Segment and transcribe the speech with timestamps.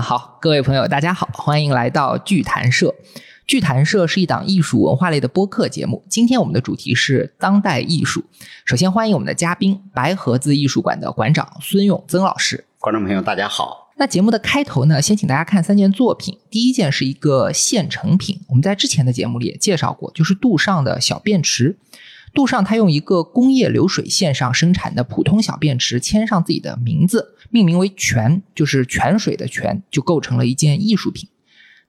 [0.00, 2.94] 好，各位朋友，大家好，欢迎来到剧谈社。
[3.46, 6.04] 剧谈社是一档艺术文化类的播客节目。
[6.08, 8.22] 今天我们的主题是当代艺术。
[8.66, 12.66] 首先欢迎我们的嘉宾，白盒子艺术馆的馆长孙永增老师。
[12.78, 13.90] 观众朋友，大家好。
[13.96, 16.38] 那节目的开头呢，先请大家看三件作品。
[16.50, 21.76] 第一件是一个现成品，我们在之前的节目里也介绍过，就是杜尚的小便池。
[22.38, 31.28] 杜尚他用一个工业流水线上生产的普通小便池签上自己的名字，命名为“泉”，就是泉水的“泉”，就构成了一件艺术品。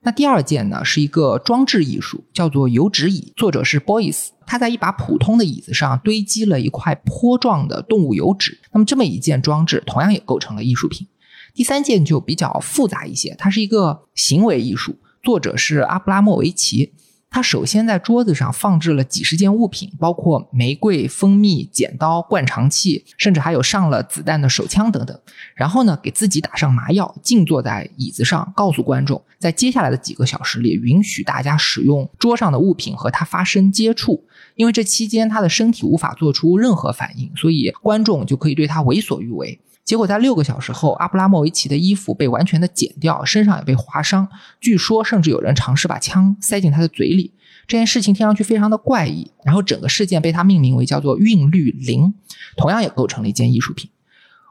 [0.02, 8.58] 那第二件呢，是一个装置艺术，叫做油纸椅，作者是 Boyce，他在一把普通的椅子上堆积了一块坡状的动物油脂。
[8.72, 11.06] 那么这么一件装置，同样也构成了艺术品。
[11.54, 16.92] 第三件就比较复杂一些，它是一个行为艺术，作者是阿布拉莫维奇。
[17.32, 25.16] 他首先在桌子上放置了几十件物品，包括玫瑰、蜂蜜、剪刀、灌肠器，甚至还有上了子弹的手枪等等。
[25.54, 34.24] 然后呢，给自己打上麻药，静坐在椅子上，告诉观众，在接下来的几个小时里，允许大家使用桌上的物品和他发生接触，
[34.56, 39.60] 因为这期间他的身体无法做出任何反应，所以观众就可以对他为所欲为。
[39.90, 44.28] 结果在六个小时后，阿布拉莫维奇的衣服被完全的剪掉，身上也被划伤。
[44.60, 47.34] 据说，甚至有人尝试把枪塞进他的嘴里。
[47.66, 49.32] 这件事情听上去非常的怪异。
[49.44, 52.14] 然后整个事件被他命名为叫做“韵律零”，
[52.56, 53.90] 同样也构成了一件艺术品。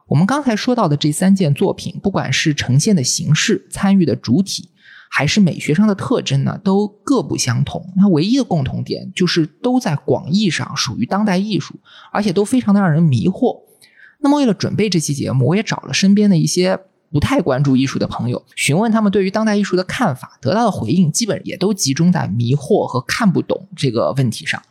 [0.08, 4.68] 我们刚才说到的这三件作品，不管是呈现的形式、参与的主体，
[5.10, 7.94] 还是美学上的特征呢，都各不相同。
[7.96, 11.76] 那唯一的共同点就是都在广义上属于当代艺术，
[12.12, 13.69] 而且都非常的让人迷惑。
[14.22, 16.78] 那么，为了准备这期节目，我也找了身边的一些
[17.12, 24.62] 不太关注艺术的朋友，询问他们对于当代艺术的看法，得到的回应基本也都集中在迷惑和看不懂这个问题上。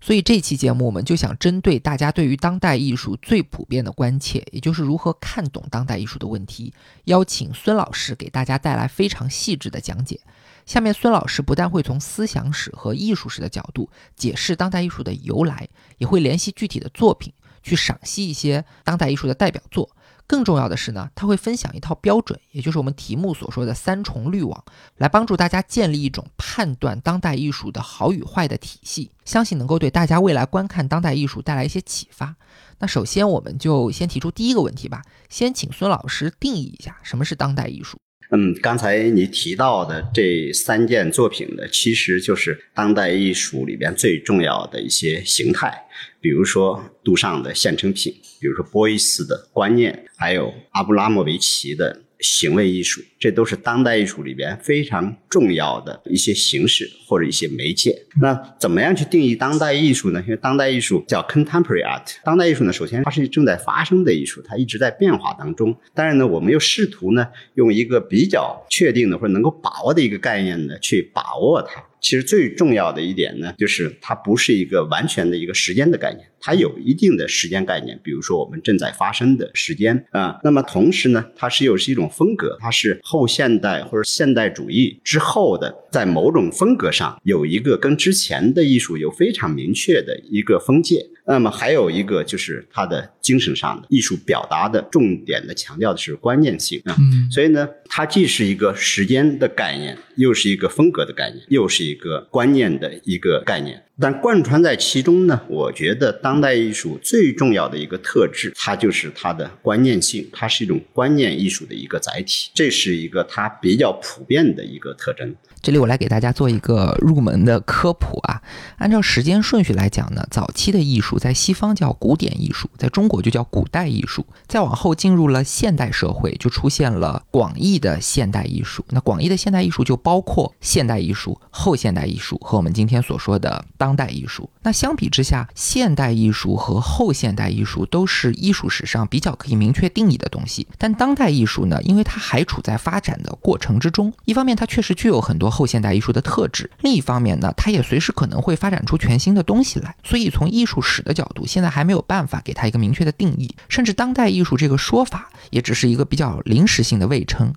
[0.00, 6.72] 所以，这期节目我们就想针对大家对于当代艺术最普遍的关切，也就是如何看懂当代艺术的问题，
[7.04, 10.20] 邀请孙老师给大家带来非常细致的讲解。
[10.66, 17.32] 下面，孙老师不但会从思想史和艺术史的角度解释当代艺术的由来，也会联系具体的作品。
[17.62, 19.90] 去赏析一些当代艺术的代表作，
[20.26, 24.64] 更重要的是呢，他会分享一套标准，也就是我们题目所说的三重滤网，
[24.96, 32.36] 来帮助大家建立一种判断当代艺术的好与坏的体系，相信能够对大家未来观看当代艺术带来一些启发。
[32.80, 37.98] 那首先，我们就先提出第一个问题吧，先请孙老师定义一下什么是当代艺术。
[38.30, 45.87] 嗯，刚才你提到的这三件作品呢，其实就是当代艺术里边最重要的一些形态。
[46.20, 52.02] 比如说杜尚的现成品，比如说波伊斯的观念，还有阿布拉莫维奇的。
[52.20, 57.96] 行为艺术，这都是当代艺术里边非常重要的一些形式或者一些媒介。
[58.20, 60.20] 那怎么样去定义当代艺术呢？
[60.22, 62.16] 因为当代艺术叫 contemporary art。
[62.24, 65.72] 当代艺术呢，首先它是正在发生的艺术，它一直在变化当中。
[65.94, 67.24] 但是呢，我们又试图呢，
[67.54, 71.84] 用一个比较确定的或者能够把握的一个概念呢，去把握它。
[72.00, 80.38] 其实最重要的一点呢，就是它不是一个完全的一个时间的概念，它有一定的时间概念，比如说我们正在发生的时间啊。
[80.42, 91.06] 那么同时呢，它是又是一种风格，它是后现代或者现代主义之后的，在某种风格上有一个跟之前的艺术有非常明确的一个分界。
[91.28, 96.96] 那么还有一个就是它的精神上的艺术表达的重点的强调的是观念性啊，
[97.30, 103.84] 所以呢，它既是一个时间的概念，又是一个风格的概念，又是一个观念的一个概念。
[104.00, 115.34] 但贯穿在其中呢，我觉得当代艺术最重要的一个特质，它就是它的观念性，它是一种观念艺术的一个载体，这是一个它比较普遍的一个特征。
[115.60, 118.40] 这里我来给大家做一个入门的科普啊。
[118.76, 124.24] 按照时间顺序来讲呢，早期的艺术在西方叫古典艺术，在中国就叫古代艺术。
[124.46, 128.84] 再往后进入了现代社会，就出现了广义的现代艺术。
[128.90, 134.48] 那广义的现代艺术就包括现代艺术、后现代艺术和我们今天所说的当代艺术。
[134.62, 140.66] 那相比之下，现代艺术和后现代艺术都是艺术史上比较可以明确定义的东西。
[140.78, 145.48] 但当代艺术呢，因为它还处在发展的过程之中，一方面它确实具有很多。
[145.48, 149.96] 后现代艺术的特质，另一方面呢，它也随时可能会发展出全新的东西来。
[150.04, 157.52] 所以从艺术史的角度，现在还没有办法给它一个明确的定义，甚至当代艺术这个说法也只是一个比较临时性的谓称。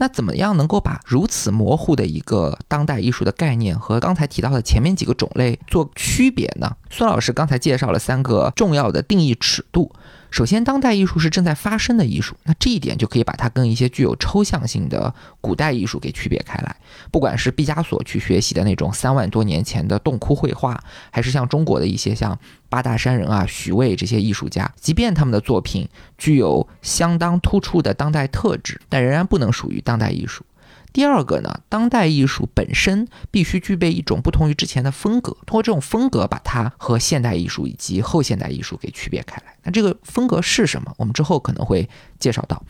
[0.00, 6.76] 那怎么样能够把如此模糊的一个当代艺术的概念和刚才提到的前面几个种类做区别呢？
[6.88, 9.92] 孙老师刚才介绍了三个重要的定义尺度。
[10.30, 16.76] 首先，当代艺术是正在发生的艺术，那这一点就可以把它跟一些具有抽象性的古代艺术给区别开来。
[17.10, 20.78] 不管是毕加索去学习的那种三万多年前的洞窟绘画，
[21.10, 22.38] 还是像中国的一些像
[22.68, 25.88] 八大山人啊、徐渭这些艺术家，即便他们的作品
[26.18, 30.44] 具有相当突出的当代特质，但仍然不能属于当代艺术。
[30.92, 39.54] 第二个呢，当代艺术本身必须具备一种不同于之前的风格，通过这种风格把它和现代艺术以及后现代艺术给区别开来。
[39.64, 40.92] 那这个风格是什么？
[40.96, 41.88] 我们之后可能会
[42.18, 42.62] 介绍到。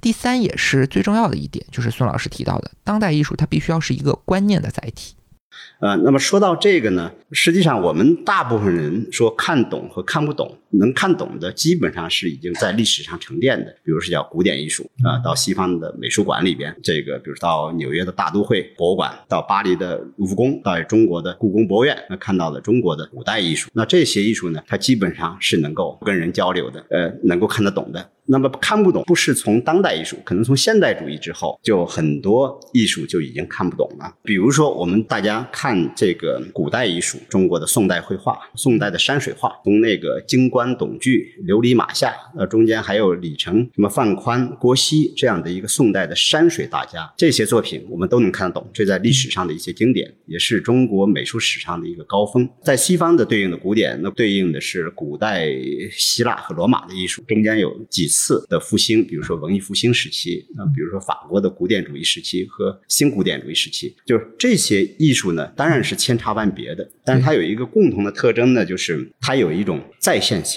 [0.00, 5.14] 第三也是最重要的一点，就是孙老师提到的，当代艺术它必须要是一个观念的载体。
[5.80, 28.10] 呃，那么说到这个呢，实际上我们大部分人说看懂和看不懂，能看懂的基本上是已经在历史上沉淀的，比如是叫古典艺术啊，到西方的美术馆里边，这个比如到纽约的大都会博物馆，到巴黎的卢浮宫，到中国的故宫博物院，那看到了中国的古代艺术，那这些艺术呢，它基本上是能够跟人交流的，呃，能够看得懂的。
[28.26, 34.10] 那么看不懂，不是从当代艺术，可能从现代主义之后，就很多艺术就已经看不懂了。
[34.22, 48.70] 比如说，我们大家看这个古代艺术，中国的宋代绘画、宋代的山水画，从那个京官董巨、琉璃马下，呃，中间还有李成、什么范宽、郭熙这样的一个宋代的山水大家，这些作品我们都能看得懂。
[48.72, 52.48] 这在历史上的一些经典，也是中国美术史上的一个高峰。
[52.62, 55.46] 在西方的对应的古典，那对应的是古代
[55.92, 58.04] 希腊和罗马的艺术，中间有几。
[58.14, 70.53] 次的复兴，比如说文艺复兴时期，啊，比如说法国的古典主义时期和新古典主义时期，就是这些艺术呢，当然是千差万别的，但是它有一个共同的特征呢，就是它有一种再现性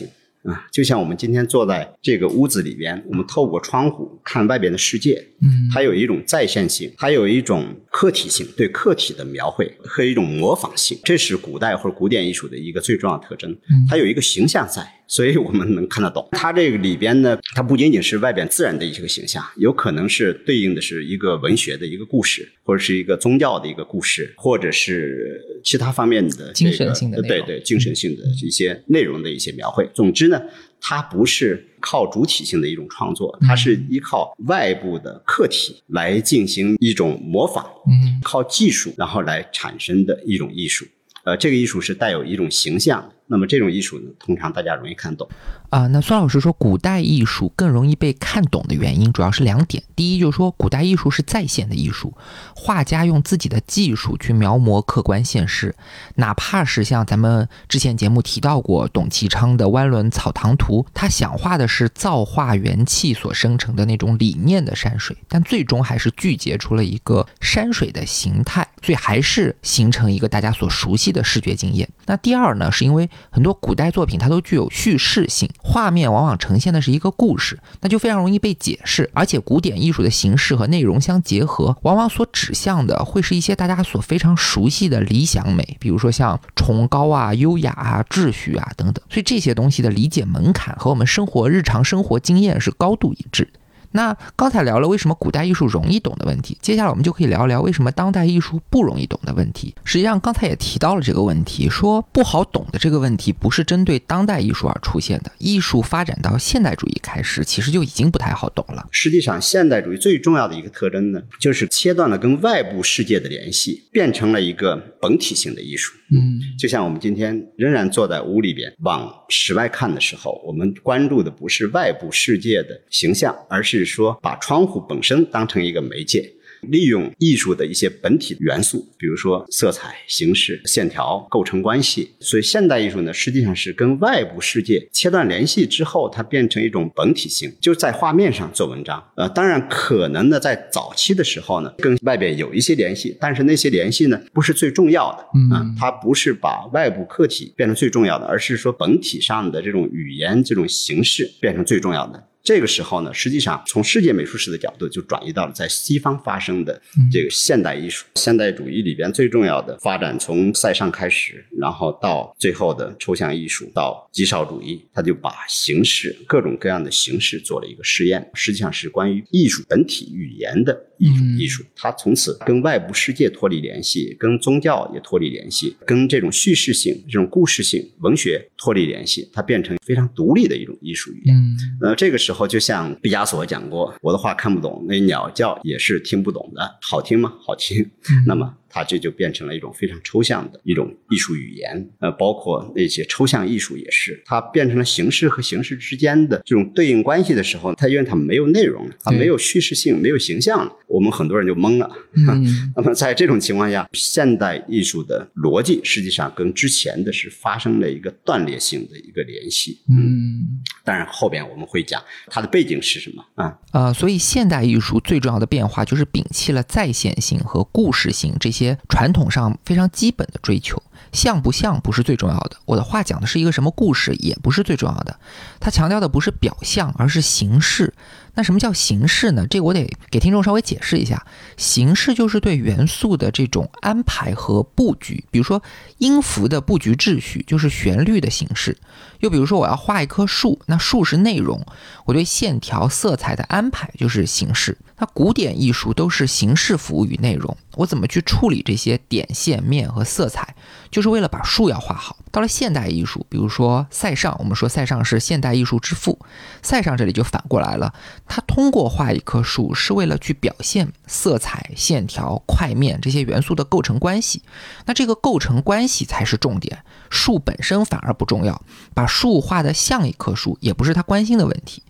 [0.47, 13.55] 啊，就像我们今天坐在这个屋子里边，我们透过窗户看外边的世界，嗯，它有一种再现性，它有一种客体性，对客体的描绘和一种模仿性，这是古代或者古典艺术的一个最重要的特征，
[13.89, 14.87] 它有一个形象在。
[15.07, 29.89] 所以我们能看得懂， 它这个里边呢，它不仅仅是外边自然的一个形象，有可能是对应的是一个文学的一个故事，或者是一个宗教的一个故事，或者是其他方面的精神性的对对精神性的一些内容的一些描绘。
[29.93, 30.41] 总之呢，
[30.81, 40.85] 它不是靠主体性的一种创作，它是依靠外部的客体来进行一种模仿，嗯，靠技术然后来产生的一种艺术。
[41.23, 43.15] 呃，这个艺术是带有一种形象的。
[43.27, 45.27] 那么这种艺术呢，通常大家容易看懂
[45.69, 45.85] 啊。
[45.87, 49.83] 那孙老师说，古代艺术更容易被看懂的原因主要是两点。
[49.95, 52.13] 第一，就是说古代艺术是在线的艺术，
[52.55, 55.75] 画家用自己的技术去描摹客观现实，
[56.15, 71.89] 哪怕是像咱们之前节目提到过董其昌的《弯轮草堂图》，他想画的是造化元气所生成的那种理念的山水，但最终还是聚结出了一个山水的形态，所以还是形成一个大家所熟悉的视觉经验。
[72.05, 79.09] 那第二呢，是因为很多古代作品它都具有叙事性，画面往往呈现的是一个故事，那就非常容易被解释。
[79.13, 89.03] 而且古典艺术的形式和内容相结合，往往所指向的会是一些大家所非常熟悉的理想美，比如说像崇高啊、优雅啊、秩序啊等等。
[89.09, 93.49] 所以这些东西的理解门槛和我们生活日常生活经验是高度一致。
[93.91, 99.73] 那刚才聊了为什么古代艺术容易懂的问题，接下来我们就可以聊聊为什么当代艺术不容易懂的问题。
[99.83, 108.87] 实际上刚才也提到了这个问题，说不好懂的这个问题不是针对当代艺术而出现的，艺术发展到现代主义开始，其实就已经不太好懂了。
[108.91, 115.93] 实际上，现代主义最重要的一个特征呢，就是切断了跟外部世界的联系，变成了一个本体性的艺术。
[116.09, 126.33] 嗯，就像我们今天仍然坐在屋里边往室外看的时候，我们关注的不是外部世界的形象，而是说把窗户本身当成一个媒介。
[126.61, 132.09] 利用艺术的一些本体元素，比如说色彩、形式、线条构成关系。
[132.19, 139.01] 所以现代艺术呢，实际上是跟外部世界切断联系之后，它变成一种本体性，就在画面上做文章。
[139.15, 145.27] 呃，当然可能呢，在早期的时候呢，跟外边有一些联系，但是那些联系呢，不是最重要的。
[145.35, 152.27] 嗯，它不是把外部客体变成最重要的，而是说本体上的这种语言、这种形式变成最重要的。
[152.47, 171.63] 这个时候呢，实际上从世界美术史的角度，就转移到了在西方发生的这个现代艺术、现代主义里边最重要的发展，从塞尚开始，然后到最后的抽象艺术，到极少主义，他就把形式各种各样的形式做了一个试验，实际上是关于艺术本体语言的一种艺术。
[171.75, 181.35] 它从此跟外部世界脱离联系，跟宗教也脱离联系，跟这种叙事性、这种故事性文学脱离联系，它变成非常独立的一种艺术语言。
[181.81, 182.47] 呃，这个时候。
[182.47, 187.33] 就像毕加索讲过，我的话看不懂，那鸟叫也是听不懂的，好听吗？
[187.45, 187.85] 好听。
[188.25, 188.55] 那么。
[188.77, 191.89] 它这就变成了一种非常抽象的一种艺术语言。
[191.99, 201.89] 呃，包括那些抽象艺术也是，它变成了形式和形式之间的这种对应关系的时候，它因为它没有内容了，它没有叙事性，没有形象了，我们很多人就懵了。
[202.15, 209.79] 嗯 那么在这种情况下，现代艺术的逻辑实际上跟之前的是发生了一个断裂性的一个联系。
[209.89, 213.57] 嗯当然后边我们会讲它的背景是什么啊。
[213.71, 220.81] 呃，所以现代艺术最重要的变化就是摒弃了再现性和故事性这些传统上非常基本的追求。
[221.13, 225.17] 像不像不是最重要的，我的画讲的是一个什么故事也不是最重要的。
[225.59, 227.93] 它强调的不是表象，而是形式。
[228.33, 229.47] 那什么叫形式呢？
[229.47, 231.25] 这个我得给听众稍微解释一下。
[231.55, 235.63] 形式就是对元素的这种安排和布局，比如说
[235.97, 238.77] 音符的布局秩序就是旋律的形式。
[239.19, 241.65] 又比如说我要画一棵树，那树是内容，
[242.05, 244.77] 我对线条、色彩的安排就是形式。
[244.97, 250.55] 那古典艺术都是形式服务于内容，我怎么去处理这些点、线、面和色彩，
[250.91, 252.17] 就是为了把树要画好。
[252.31, 256.19] 到了现代艺术，比如说塞尚，我们说塞尚是现代艺术之父，
[256.61, 257.93] 塞尚这里就反过来了，
[258.27, 264.41] 他通过画一棵树是为了去表现色彩、线条、块面这些元素的构成关系。
[264.85, 268.61] 那这个构成关系才是重点，树本身反而不重要。
[268.93, 271.81] 把树画得像一棵树，也不是他关心的问题。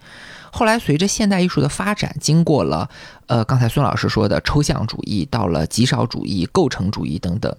[0.58, 2.90] 后来随着现代艺术的发展，经过了
[3.28, 7.56] 呃刚才孙老师说的抽象主义，到了极少主义、构成主义等等，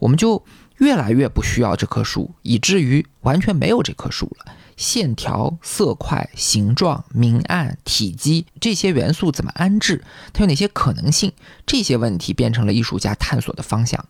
[0.00, 0.44] 我们就
[0.78, 4.52] 越来越不需要这棵树，以至于完全没有这棵树了。
[4.76, 10.02] 线条、色块、形状、明暗、体积这些元素怎么安置？
[10.32, 11.30] 它有哪些可能性？
[11.64, 14.04] 这些问题变成了艺术家探索的方向。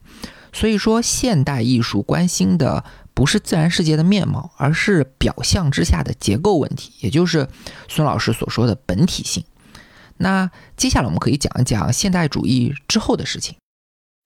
[0.55, 7.49] 所以说，现代艺术关心的不是自然世界的面貌，而是表象之下的结构问题，也就是
[7.88, 9.45] 孙老师所说的本体性。
[10.19, 13.57] 那接下来我们可以讲一讲现代主义之后的事情。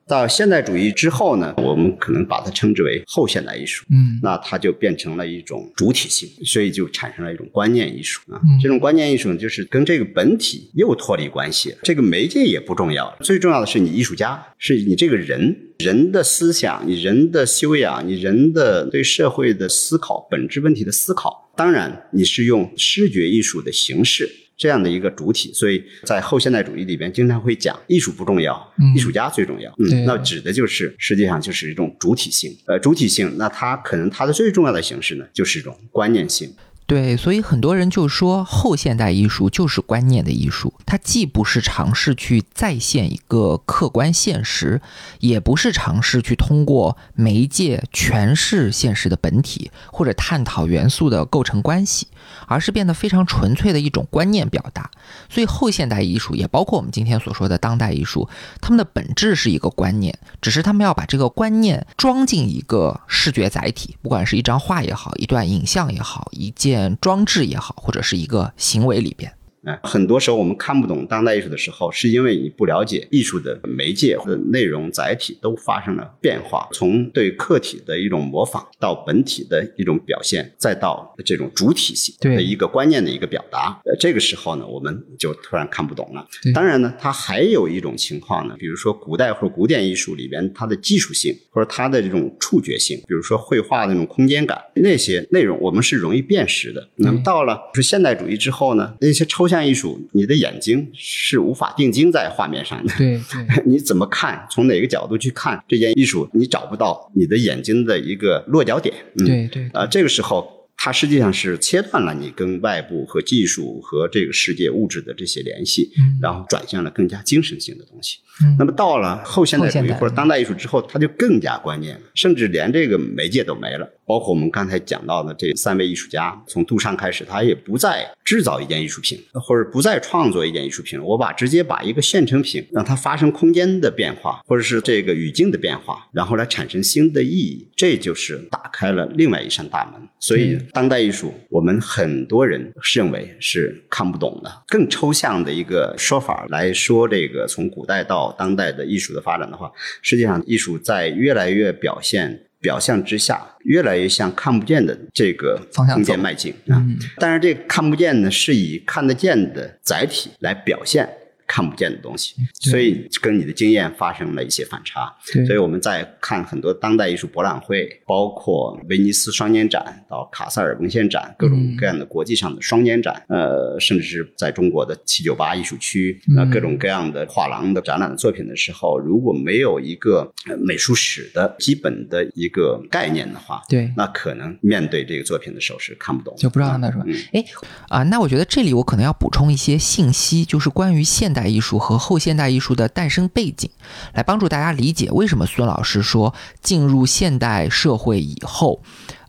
[0.08, 3.84] 到现代主义之后呢，我们可能把它称之为后现代艺术。
[3.90, 8.40] 嗯那它就变成了一种主体性，所以就产生了一种观念艺术啊。
[8.44, 21.52] 嗯这种观念艺术呢，就是跟这个本体又脱离关系了，这个媒介也不重要了，最重要的是你艺术家，是你这个人，人的思想，你人的修养，你人的对社会的思考，本质问题的思考。
[21.56, 24.30] 当然，你是用视觉艺术的形式。
[24.56, 29.70] 这样的一个主体，所以在后现代主义里边经常会讲艺术不重要，嗯艺术家最重要。
[29.78, 32.56] 嗯，那指的就是实际上就是一种主体性。
[32.66, 36.52] 呃，主体性，那它可能它的最重要的形式呢，就是一种观念性。
[36.86, 44.80] 对，所以很多人就说后现代艺术就是观念的艺术，它既不是尝试去再现一个客观现实，
[45.18, 52.06] 也不是尝试去通过媒介诠释现实的本体，或者探讨元素的构成关系，
[52.46, 54.88] 而是变得非常纯粹的一种观念表达。
[55.28, 58.28] 所以后现代艺术也包括我们今天所说的当代艺术，
[58.60, 69.35] 他们的本质是一个观念，只是他们要把这个观念装进一个视觉载体，不管是一张画也好，一段影像也好，一件装置也好，或者是一个行为里边。
[69.66, 83.80] 哎，很多时候我们看不懂当代艺术的时候，是因为你不了解艺术的媒介或者内容载体都发生了变化，从对客体的一种模仿，到本体的一种表现，再到这种主体性的一个观念的一个表达。
[83.84, 86.24] 呃，这个时候呢，我们就突然看不懂了。
[86.54, 96.88] 当然呢，它还有一种情况呢，比如说古代或者古典艺术里边它的技术性或者它的这种触觉性，比如说绘画的那种空间感，那些内容我们是容易辨识的。
[96.94, 102.92] 那么到了是现代主义之后呢，那些抽象艺术，你的眼睛是无法定睛在画面上的。
[102.98, 104.44] 对 对，你怎么看？
[104.50, 106.28] 从哪个角度去看这件艺术？
[106.32, 108.92] 你找不到你的眼睛的一个落脚点。
[109.18, 118.18] 嗯、对对啊、这个时候它实际上是切断了你跟外部和技术和这个世界物质的这些联系，嗯然后转向了更加精神性的东西。
[118.42, 123.88] 嗯那么到了后现代主义或者当代艺术之后，它就更加关键了，甚至连这个媒介都没了。
[124.06, 140.00] 包括我们刚才讲到的这三位艺术家，从杜尚开始，他也不再制造一件艺术品，或者不再创作一件艺术品，我把直接把一个现成品让它发生空间的变化，或者是这个语境的变化，然后来产生新的意义，这就是打开了另外一扇大门。
[140.20, 144.62] 所以嗯，当代艺术我们很多人认为是看不懂的。
[144.68, 149.70] 更抽象的一个说法来说，这个从古代到当代的艺术的发展的话，
[150.02, 152.42] 实际上艺术在越来越表现。
[152.58, 156.74] 表象之下，越来越向看不见的这个方向空间迈进啊。
[156.74, 161.08] 嗯但是这个看不见呢，是以看得见的载体来表现
[161.46, 165.14] 看不见的东西，所以跟你的经验发生了一些反差。
[165.32, 165.44] 对。
[165.46, 183.92] 所以我们在看很多当代艺术博览会，包括威尼斯双年展到卡塞尔文献展，各种各样的国际上的双年展，呃，甚至是在中国的七九八艺术区，那、嗯各种各样的画廊的展览的作品的时候，如果没有一个呃美术史的基本的一个概念的话，对。
[183.96, 187.14] 那可能面对这个作品的时候是看不懂，就不知道看到什么嗯。
[187.32, 187.44] 哎
[187.88, 193.70] 啊，那我觉得这里我可能要补充一些信息，就是关于现代艺术和后现代艺术的诞生背景，
[194.14, 198.80] 来帮助大家理解为什么孙老师说进入现代社会以后。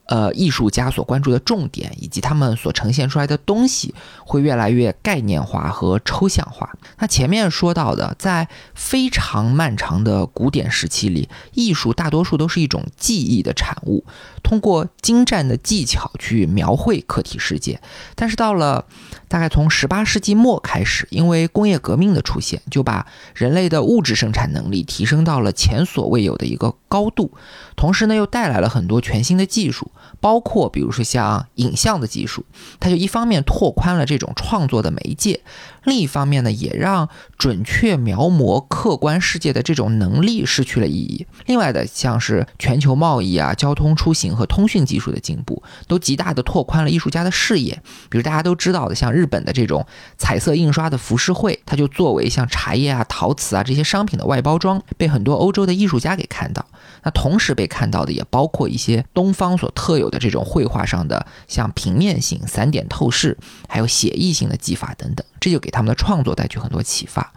[0.10, 3.94] 呃，艺术家所关注的重点以及他们所呈现出来的东西
[4.26, 6.74] 会越来越概念化和抽象化。
[6.98, 14.06] 那前面说到的，在非常漫长的古典时期里，艺术大多数都是一种技艺的产物，
[14.42, 17.82] 通过精湛的技巧去描绘客体世界。
[18.16, 18.86] 但是到了
[19.28, 27.32] 大概从十八世纪末开始，因为工业革命的出现，就把人类的物质生产能力提升到了前所未有的一个高度，
[27.76, 32.46] 同时呢又带来了很多全新的技术，包括比如说像影像的技术，
[32.80, 35.42] 它就一方面拓宽了这种创作的媒介，
[35.88, 41.26] 另一方面呢也让准确描摹客观世界的这种能力失去了意义。
[41.46, 47.82] 另外的像是全球贸易啊、交通出行和通讯技术的进步，都极大的拓宽了艺术家的视野。
[48.10, 49.86] 比如大家都知道的，像日本的这种
[50.18, 56.66] 彩色印刷的浮世绘，它就作为像茶叶啊、陶瓷啊这些商品的外包装，被很多欧洲的艺术家给看到。
[57.04, 63.38] 那同时被看到的也包括一些东方所特有的这种绘画上的像平面性、散点透视，
[63.70, 67.34] 还有写意性的技法等等，这就给他们的创作带去很多启发。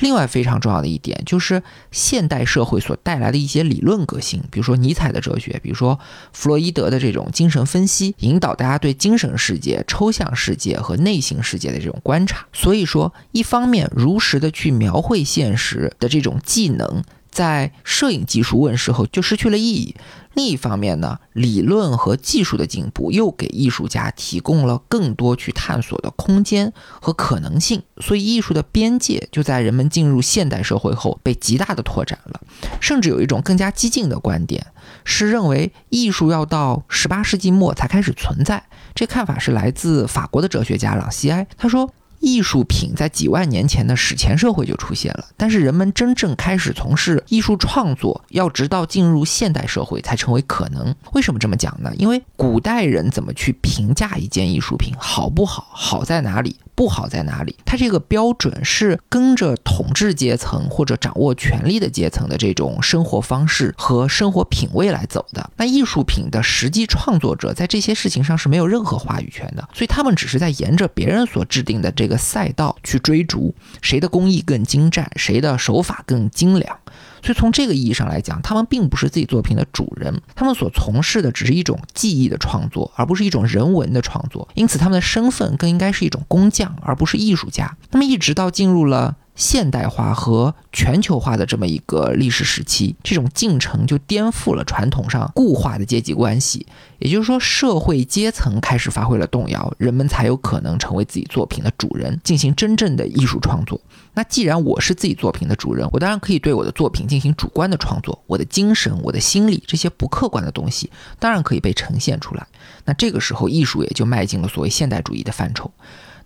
[0.00, 5.98] 另外非常重要的一点就是现代社会所带来的一些理论革新，比如说尼采的哲学，比如说
[6.32, 12.46] 弗洛伊德的这种精神分析，引导大家对精神世界、抽象世界和内心世界的这种观察。
[12.52, 19.94] 所以说，一方面如实的去描绘现实的这种技能，在摄影技术问世后就失去了意义。
[20.34, 32.40] 另一方面呢，理论和技术的进步又给艺术家提供了更多去探索的空间和可能性，所以艺术的边界就在人们进入现代社会后被极大的拓展了。
[32.80, 34.64] 甚至有一种更加激进的观点，
[35.04, 38.62] 是认为艺术要到十八世纪末才开始存在。
[38.94, 41.92] 这看法是来自法国的哲学家朗西埃，他说。
[42.20, 50.94] 艺术品在几万年前的史前社会就出现了，但是人们真正开始从事艺术创作，要直到进入现代社会才成为可能。
[51.12, 51.92] 为什么这么讲呢？
[51.96, 57.56] 因为古代人怎么去评价一件艺术品好不好，好在哪里，不好在哪里？
[57.64, 65.50] 它这个标准是跟着统治阶层或者掌握权力的阶层的这种生活方式和生活品味来走的。
[65.56, 76.78] 那艺术品的实际创作者在这些事情上是没有任何话语权的，所以他们只是在沿着别人所制定的这个赛道去追逐，谁的工艺更精湛，谁的手法更精良。
[77.22, 84.48] 所以从这个意义上来讲，他们并不是自己作品的主人，他们所从事的只是一种技艺的创作，而不是一种人文的创作。
[84.54, 87.76] 因此，他们的身份更应该是一种工匠，而不是艺术家。
[87.90, 89.16] 那么，一直到进入了。
[89.38, 96.66] 现代化和全球化的这么一个历史时期，这种进程就颠覆了传统上固化的阶级关系。
[96.98, 103.80] 也就是说，社会阶层开始发挥了动摇，人们才有可能成为自己作品的主人，进行真正的艺术创作。
[104.14, 112.44] 那既然我是自己作品的主人，我当然可以对我的作品进行主观的创作，我的精神、我的心理这些不客观的东西，当然可以被呈现出来。
[112.84, 115.70] 那这个时候，艺术也就迈进了所谓现代主义的范畴。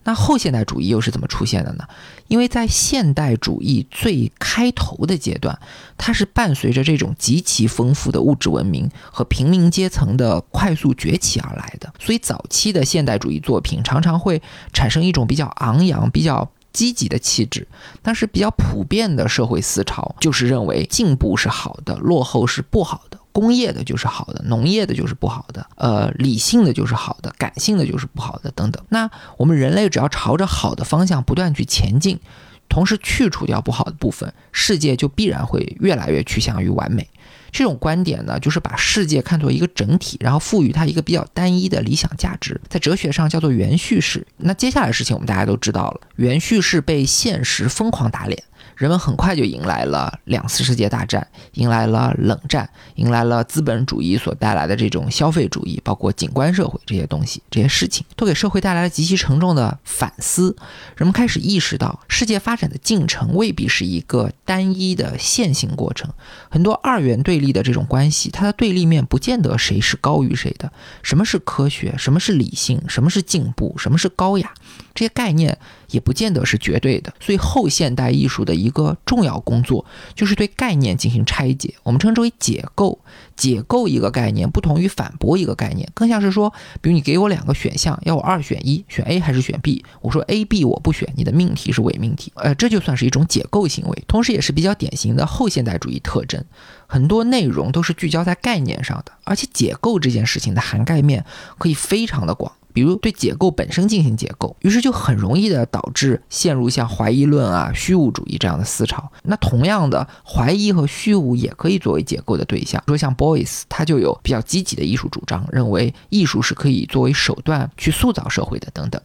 [0.04, 1.84] 那后现代主义又是怎么出现的呢？
[2.28, 5.58] 因为在现代主义最开头的阶段，
[5.96, 17.66] 它是伴随着这种极其丰富的物质文明和平民阶层的快速崛起而来的，所以早期的现代主义作品常常会产生一种比较昂扬、比较积极的气质。
[18.00, 23.04] 但是比较普遍的社会思潮就是认为进步是好的，落后是不好。
[23.32, 28.84] 工业的就是好的，农业的就是不好的，呃，理性的就是好的，感性的就是不好的，等等。
[28.90, 32.20] 那我们人类只要朝着好的方向不断去前进，
[32.68, 37.08] 同时去除掉不好的部分，世界就必然会越来越趋向于完美。
[37.50, 44.26] 这种观点呢，就是把世界看作一个整体，然后赋予它一个比较单一的理想价值，在哲学上叫做原叙事。
[44.38, 48.42] 那接下来的事情我们大家都知道了，原叙事被现实疯狂打脸。
[48.82, 60.56] 人们很快就迎来了两次世界大战，迎来了冷战，迎来了资本主义所带来的这种消费主义，包括景观社会这些东西，这些事情都给社会带来了极其沉重的反思。
[60.96, 66.10] 人们开始意识到，世界发展的进程未必是一个单一的线性过程，
[66.50, 70.72] 很多二元对立的这种关系，它的对立面不见得谁是高于谁的。
[71.04, 71.94] 什么是科学？
[71.96, 72.82] 什么是理性？
[72.88, 73.78] 什么是进步？
[73.78, 74.52] 什么是高雅？
[74.94, 75.58] 这些概念
[75.88, 77.12] 也不见得是绝对的。
[77.20, 82.98] 所以后现代艺术的一个重要工作就是对概念进行拆解，我们称之为解构。
[83.34, 89.84] 解构一个概念，不同于反驳一个概念，更像是说，比如你给我两个选项，要我二选一，选 A 还是选 B？
[90.00, 96.44] 我说 A、B 我不选，你的命题是伪命题，呃，这就算是一种解构行为，同时也是比较典型的后现代主义特征。
[96.86, 101.24] 很多内容都是聚焦在概念上的，而且解构这件事情的涵盖面
[101.58, 102.52] 可以非常的广。
[102.72, 109.10] 比如对解构本身进行解构，于是就很容易的导致陷入像怀疑论啊、虚无主义这样的思潮。
[109.22, 112.82] 那同样的，怀疑和虚无也可以作为解构的对象。
[112.86, 119.00] 说像 Boys，他就有比较积极的艺术主张，认为艺术是可以作为手段去塑造社会的等等。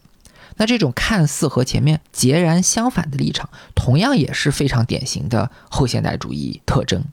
[0.57, 7.03] 那这种看似和前面截然相反的立场，同样也是非常典型的后现代主义特征。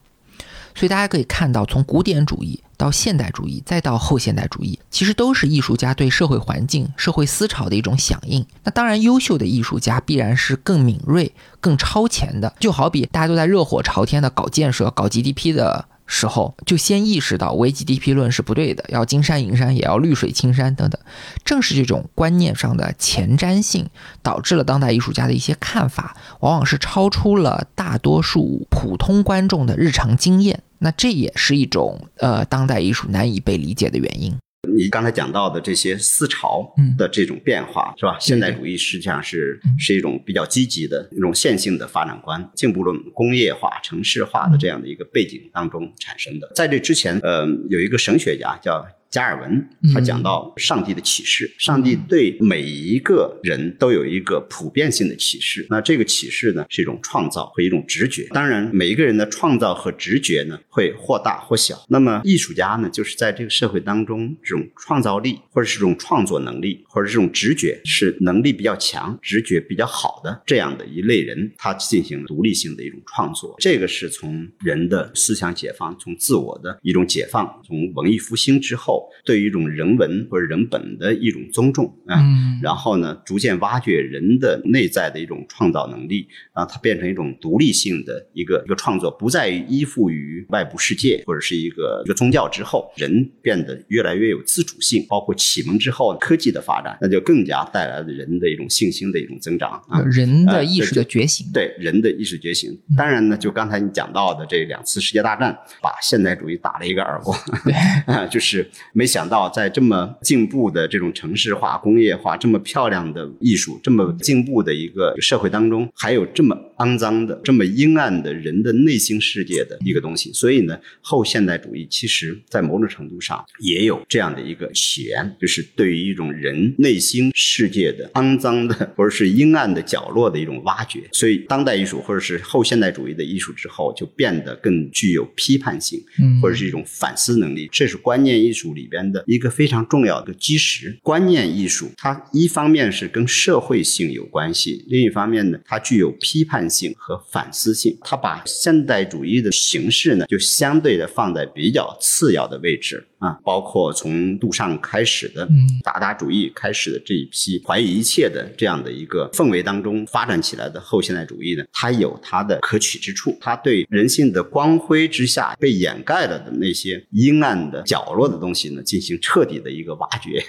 [0.75, 8.45] 所以大家可以看到，从古典主义到现代主义，再到后现代主义，其实都是艺术家对社会环境、社会思潮的一种响应。
[8.63, 12.55] 那当然，优秀的艺术家必然是更敏锐、更超前的。
[12.59, 21.01] 就好比大家都在热火朝天的搞建设、搞 GDP 的时候，就先意识到唯 GDP 论是不对的，要金山银山也要绿水青山等等。
[21.45, 23.89] 正是这种观念上的前瞻性，
[24.23, 30.63] 导致了当代艺术家的一些看法，往往是超出了大多数普通观众的日常经验。
[30.79, 34.37] 那这也是一种呃当代艺术难以被理解的原因。
[34.67, 38.17] 你刚才讲到的这些思潮的这种变化，是吧？
[38.21, 46.51] 现代主义实际上是是一种比较积极的一种线性的发展观，进步论、工业化、城市化的这样的一个背景当中产生的。
[46.55, 48.85] 在这之前，呃，有一个神学家叫。
[49.15, 55.65] 加尔文他讲到上帝的启示，上帝对每一个人都有一个普遍性的启示。
[55.71, 58.27] 那这个启示呢，是一种创造和一种直觉。
[58.33, 61.81] 当然，每一个人的创造和直觉呢，会或大或小。
[61.89, 73.55] 那么，艺术家呢，就是在这个社会当中，这种创造力或者是这种创作能力，或者这种直觉是能力比较强、直觉比较好的这样的一类人，他进行独立性的一种创作。
[73.61, 79.04] 这个是从人的思想解放，从自我的一种解放，从文艺复兴之后。
[79.25, 82.23] 对于一种人文或者人本的一种尊重啊，
[82.63, 95.05] 然后呢，逐渐挖掘人的内在的一种创造能力啊，它变成一种独立性的一个一个创作，不再依附于外部世界或者是一个一个宗教之后，人变得越来越有自主性。
[95.07, 101.47] 包括启蒙之后科技的发展，那就更加带来了人的一种信心的一种增长啊，人的意识的觉醒。
[101.53, 102.77] 对人的意识觉醒。
[102.97, 107.39] 当然呢，就刚才你讲到的这两次世界大战，把现代主义打了一个耳光，
[108.07, 120.33] 啊，就是没想到在这么进步的这种城市化、工业化、这么漂亮的艺术、这么进步的一个社会当中，还有这么肮脏的、这么阴暗的人的内心世界的一个东西。
[120.33, 131.01] 所以呢，后现代主义其实在某种程度上也有这样的一个起源，就是对于一种人内心世界的肮脏的或者是阴暗的角落的一种挖掘。
[131.11, 136.01] 所以，当代艺术或者是后现代主义的艺术之后，就变得更具有批判性，
[136.41, 137.69] 或者是一种反思能力。
[137.73, 138.84] 这是观念艺术里。
[138.85, 147.97] 里边的一个非常重要的基石，观念艺术，它一方面是跟社会性有关系，另一方面呢，它具有批判性和反思性。
[148.03, 153.03] 它把现代主义的形式呢，就相对的放在比较次要的位置。
[153.25, 155.49] 啊，包括从杜尚开始的
[155.83, 170.45] 达达主义开始的这一批怀疑一切的这样的一个氛围当中发展起来的后现代主义呢，它有它的可取之处，它对人性的光辉之下被掩盖了的那些阴暗的角落的东西呢，进行彻底的一个挖掘。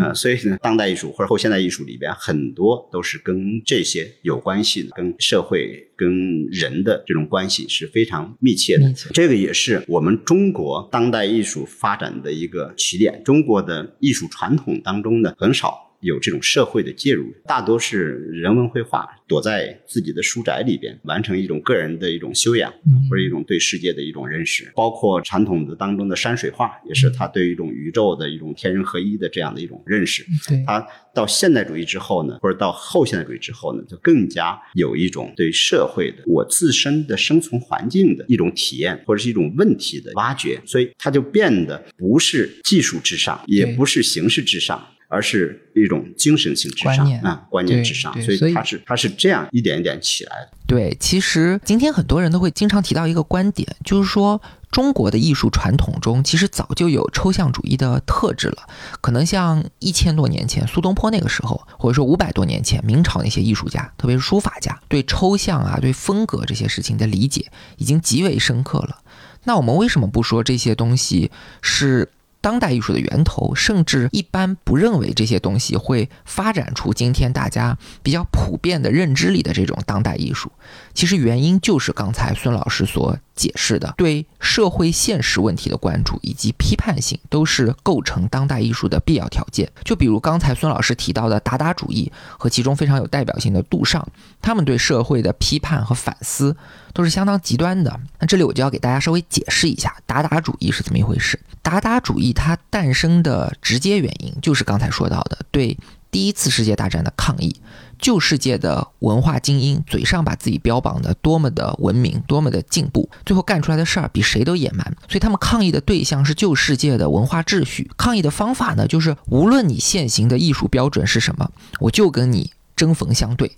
[0.00, 5.88] 嗯， 所以呢，当代艺术或者后现代艺术里边很多都是跟这些有关系的，跟社会。
[5.94, 13.22] 跟人的这种关系是非常密切的，这个也是我们中国当代艺术发展的一个起点。
[13.24, 15.91] 中国的艺术传统当中呢，很少。
[16.02, 22.72] 有这种社会的介入，大多是人文绘画，躲在自己的书宅里边，完成一种个人的一种修养，
[23.08, 24.70] 或者一种对世界的一种认识。
[24.74, 30.24] 包括传统的当中的山水画，也是他对于一种宇宙的一种天人合一的这样的一种认识。
[30.66, 30.84] 他
[31.14, 40.60] 到现代主义之后呢，或者到后现代主义之后呢，就更加有一种对社会的我自身的生存环境的一种体验，或者是一种问题的挖掘。
[40.66, 44.84] 所以，它就变得不是技术至上，也不是形式至上。
[45.12, 50.56] 而是一种精神性至上啊，观念至上，所以它是它是这样一点一点起来的。
[50.66, 58.66] 对，其实今天很多人都会经常提到一个观点，就是说中国的艺术传统中其实早就有抽象主义的特质了。
[59.02, 69.02] 可能像一千多年前苏东坡那个时候，或者说五百多年前明朝那些艺术家，特别是书法家，对抽象啊、对风格这些事情的理解已经极为深刻了。
[69.44, 72.08] 那我们为什么不说这些东西是？
[72.42, 80.52] 当代艺术的源头，甚至一般不认为这些东西会发展出今天大家比较普遍的认知里的这种当代艺术。
[80.92, 89.70] 其实原因就是刚才孙老师所解释的，对社会现实问题的关注以及批判性，都是构成当代艺术的必要条件。
[89.84, 94.06] 就比如刚才孙老师提到的达达主义和其中非常有代表性的杜尚，
[94.40, 96.56] 他们对社会的批判和反思
[96.92, 98.00] 都是相当极端的。
[98.18, 101.38] 那这里我就要给大家稍微解释一下达达主义是怎么一回事。
[101.62, 105.76] 达达主义它诞生的直接原因就是刚才说到的对
[106.10, 107.56] 第一次世界大战的抗议。
[107.98, 114.84] 旧世界的文化精英嘴上把自己标榜的多么的文明，多么的进步，最后干出来的事儿比谁都野蛮。
[115.08, 117.88] 所以他们抗议的对象是旧世界的文化秩序。
[117.96, 122.50] 抗议的方法呢，就是无论你现行的艺术标准是什么，我就跟你
[122.82, 123.48] 针锋相对。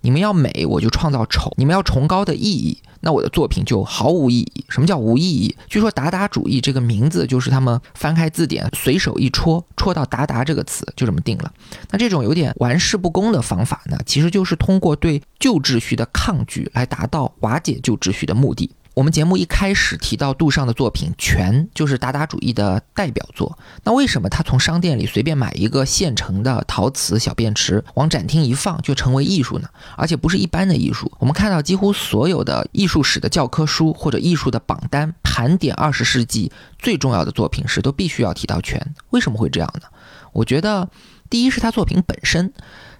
[0.00, 4.64] 你们要美，我就创造丑；你们要崇高的意义，那我的作品就毫无意义。
[4.68, 5.56] 什么叫无意义？
[5.68, 11.52] 据说“达达主义”这个名字就是他们翻开字典随手一戳，戳到“达达”这个词，就这么定了。
[11.92, 18.68] 那这种有点玩世不恭的方法呢，其实就是通过对旧秩序的抗拒来达到瓦解旧秩序的目的。
[18.94, 23.58] 我们节目一开始提到杜尚的作品《全》，就是达达主义的代表作。
[23.84, 29.68] 那为什么他从商店里随便买一个现成的陶瓷小便池，往展厅一放就成为艺术呢？
[29.96, 31.10] 而且不是一般的艺术。
[31.18, 38.78] 我们看到几乎所有的艺术史的教科书或者艺术的榜单，盘点二十世纪最重要的作品时，都必须要提到《全》。
[39.08, 39.88] 为什么会这样呢？
[40.34, 40.90] 我觉得，
[41.30, 42.52] 第一是他作品本身。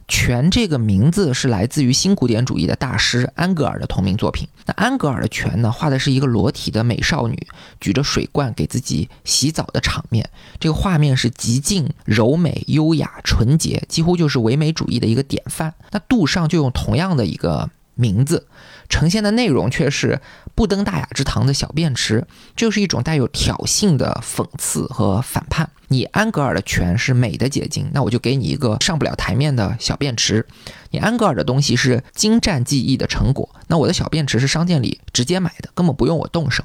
[0.09, 4.47] 泉这个名字是来自于新古典主义的大师安格尔的同名作品。
[4.67, 7.47] 那安格尔的泉呢，画的是一个裸体的美少女
[7.81, 10.29] 举着水罐给自己洗澡的场面。
[10.61, 15.75] 这个画面是极尽柔美、优雅、纯洁，几乎就是唯美主义的一个典范。
[15.91, 18.47] 那杜尚就用同样的一个名字。
[18.88, 20.21] 呈现的内容却是
[20.55, 25.71] 不登大雅之堂的小便池，就是一种带有挑衅的讽刺和反叛。
[25.92, 30.46] 你安格尔的泉是美的结晶，那我就给你一个上不了台面的小便池。
[30.90, 36.64] 你安格尔的东西是精湛技艺的成果，那我的小便池是商店里直接买的，根本不用我动手。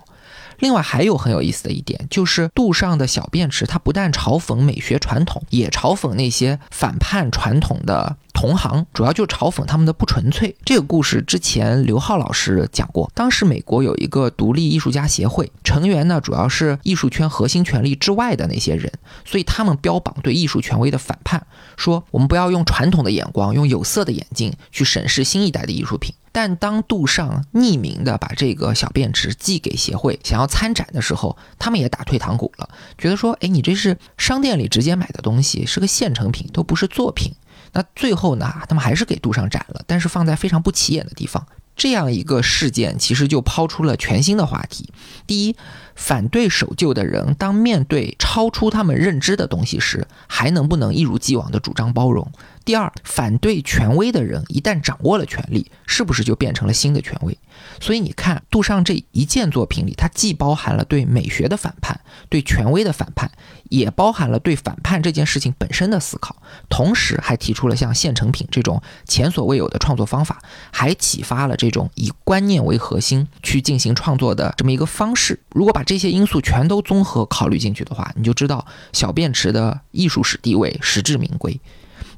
[0.59, 10.55] 另外还有很有意思的一点，就是杜尚的小便池，它不但嘲讽美学传统，也嘲讽那些反叛传统的同行，主要就嘲讽他们的不纯粹。
[10.63, 18.93] 这个故事之前刘浩老师讲过，当时美国有一个独立艺术家协会，成员呢主要是艺术圈核心权力之外的那些人，
[19.25, 21.47] 所以他们标榜对艺术权威的反叛，
[21.77, 26.13] 说我们不要用传统的眼光，用有色的眼镜去审视新一代的艺术品。
[26.31, 32.69] 但当杜尚匿名的把这个小便池寄给协会，想要参展的时候，他们也打退堂鼓了，
[32.99, 37.33] 觉得说，哎，你这是商店里直接买的东西，是个现成品，都不是作品。
[37.73, 41.45] 那最后呢，他们还是给杜尚斩了，但是放在非常不起眼的地方。
[41.75, 44.91] 这样一个事件，其实就抛出了全新的话题。
[45.27, 45.55] 第一，
[45.95, 52.31] 反对守旧的人，当面对超出他们认知的东西时，还能不能一如既往的主张包容？
[52.67, 57.37] 第二，反对权威的人一旦掌握了权力，是不是就变成了新的权威？
[57.79, 63.31] 所以你看，杜尚这一件作品里，它既包含了对美学的反叛，对权威的反叛，
[63.69, 66.35] 也包含了对反叛这件事情本身的思考，
[66.67, 75.39] 同时还提出了像现成品这种前所未有的创作方法，还启发了这种以观念为核心去进行创作的这么一个方式。
[75.51, 81.57] 如果把这些因素全都综合考虑进去的话，你就知道小便池的艺术史地位实至名归。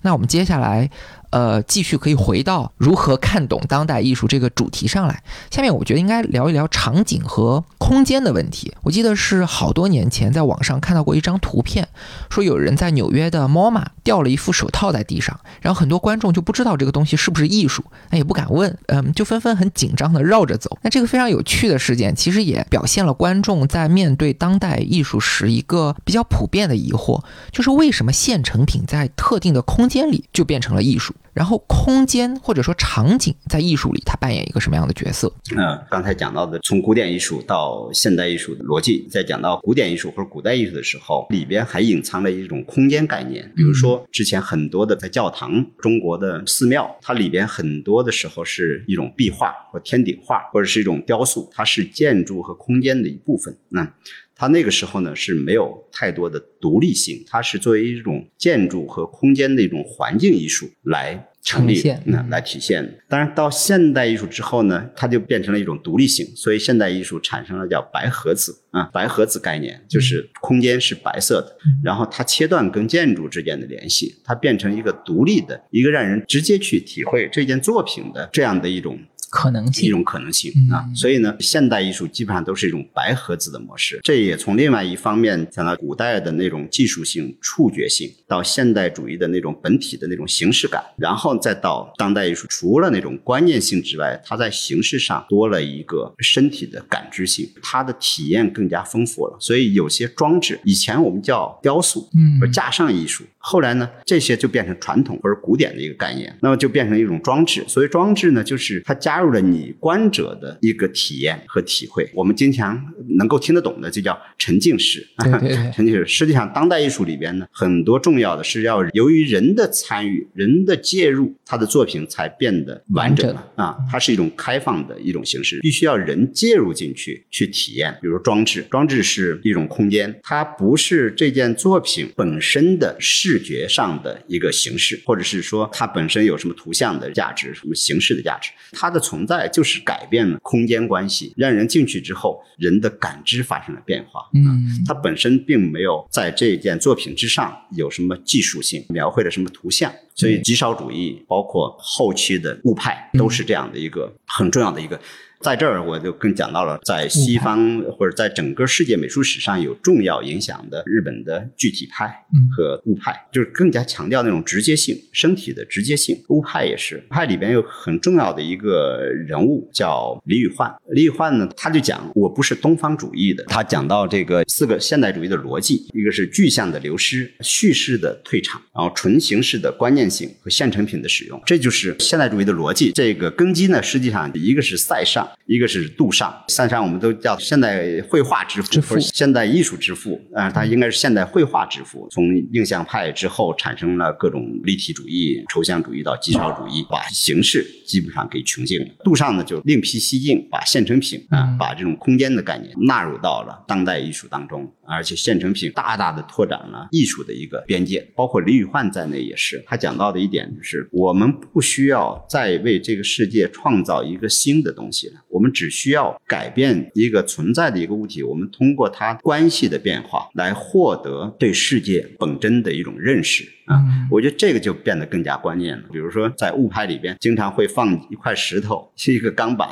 [0.02, 0.90] 那我们接下来，
[1.32, 5.22] 呃，继续可以回到如何看懂当代艺术这个主题上来。
[5.52, 8.74] 下面我觉得应该聊一聊场景和空间的问题。
[8.82, 11.88] 我记得是好多年前在网上看到过一张图片，
[12.30, 20.78] 说有人在纽约的 MoMA 掉了一副手套在地上，然后很多观众就不知道这个东西是不是艺术，那也不敢问，嗯，就纷纷很紧张的绕着走。
[20.82, 31.14] 那这个非常有趣的事件，其实也表现了观众在面对当代艺术时一个比较普遍的疑惑，就是为什么现成品在特定的空间里就变成了艺术？
[31.34, 35.32] 然后空间或者说场景在艺术里它扮演一个什么样的角色？
[35.56, 43.52] 嗯，刚才讲到的从古典艺术到现代艺术的逻辑，在讲到古典艺术或者古代艺术的时候，里边还隐藏着一种空间概念。
[43.56, 53.56] 比如说之前很多的在教堂、中国的寺庙，它里边很多的时候是一种壁画或天顶画，或者是一种雕塑，它是建筑和空间的一部分。
[53.70, 53.94] 那
[54.40, 63.00] 它那个时候呢是没有太多的独立性，它是作为一种建筑和空间的一种环境艺术来成立，那来体现。
[63.10, 78.98] 当然到现代艺术之后呢，它就变成了一种独立性，所以现代艺术产生了叫白盒子啊，白盒子概念就是空间是白色的，然后它切断跟建筑之间的联系，它变成一个独立的，一个让人直接去体会这件作品的这样的一种。
[79.30, 80.86] 可能性一种可能性嗯啊。
[80.96, 84.00] 所以呢，现代艺术基本上都是一种白盒子的模式。
[84.04, 99.38] 这也从另外一方面讲到古代的那种技术性、触觉性，到现代主义的那种本体的那种形式感，然后再到当代艺术，除了那种观念性之外，它在形式上多了一个身体的感知性，它的体验更加丰富了。
[99.40, 107.64] 所以有些装置，以前我们叫雕塑，嗯架上艺术，后来呢，这些就变成传统或者古典的一个概念，那么就变成一种装置。
[107.68, 112.10] 所以装置呢，就是它加入了你观者的一个体验和体会。
[112.14, 112.80] 我们经常
[113.18, 115.08] 能够听得懂的，就叫沉浸式。
[115.24, 116.06] 对对对 沉浸式。
[116.06, 123.78] 实际上，当代艺术里边呢，很多重要的是要由于人的参与、人的介入，他的作品才变得完整了啊。
[123.90, 127.98] 它是一种开放的一种形式，必须要人介入进去去体验。
[128.02, 132.96] 比如说装置，装置是一种空间，它不是这件作品本身的
[133.30, 144.28] 视觉上的一个形式，或者是说它本身有什么图像的价值、什么形式的价值，它的存在就是改变了空间关系，让人进去之后，人的感知发生了变化。
[144.34, 155.00] 嗯它本身并没有在这件作品之上有什么技术性，描绘了什么图像，所以极少主义包括后期的物派都是这样的一个很重要的一个。
[155.42, 166.22] 在这儿我就更讲到了，在西方或者在整个世界美术史上有重要影响的日本的具体派嗯和物派，就是更加强调那种直接性、身体的直接性。
[166.28, 170.70] 物派也是，派里边有很重要的一个人物叫李宇焕。
[170.90, 182.92] 李宇焕呢，他就讲我不是东方主义的，他讲到这个四个现代主义的逻辑，一个是具象的流失、叙事的退场，然后纯形式的观念性和现成品的使用，这就是现代主义的逻辑。
[182.92, 186.34] 这个根基呢，实际上一个是塞尚，一个是杜尚。
[186.48, 192.08] 三尚我们都叫现代绘画之父，之父现代艺术之父，啊、他应该是现代绘画之父。
[192.12, 198.88] 从印象派之后，产生了各种立体主义、抽象主义到极少主义，把形式基本上给穷尽了。
[199.04, 209.64] 杜尚呢，就另辟蹊径，把现成品啊、嗯把这种空间的概念纳入到了当代艺术当中，而且现成品大大的拓展了艺术的一个边界，包括李宇焕在内也是。
[209.68, 223.48] 他讲到的一点就是，我们不需要再为这个世界创造一个新的东西了，我们只需要改变一个存在的一个物体，我们通过它关系的变化来获得对世界本真的一种认识。
[223.70, 225.84] 啊，嗯我觉得这个就变得更加关键了。
[225.94, 229.70] 比如说，在物拍里边，经常会放一块石头，是一个钢板，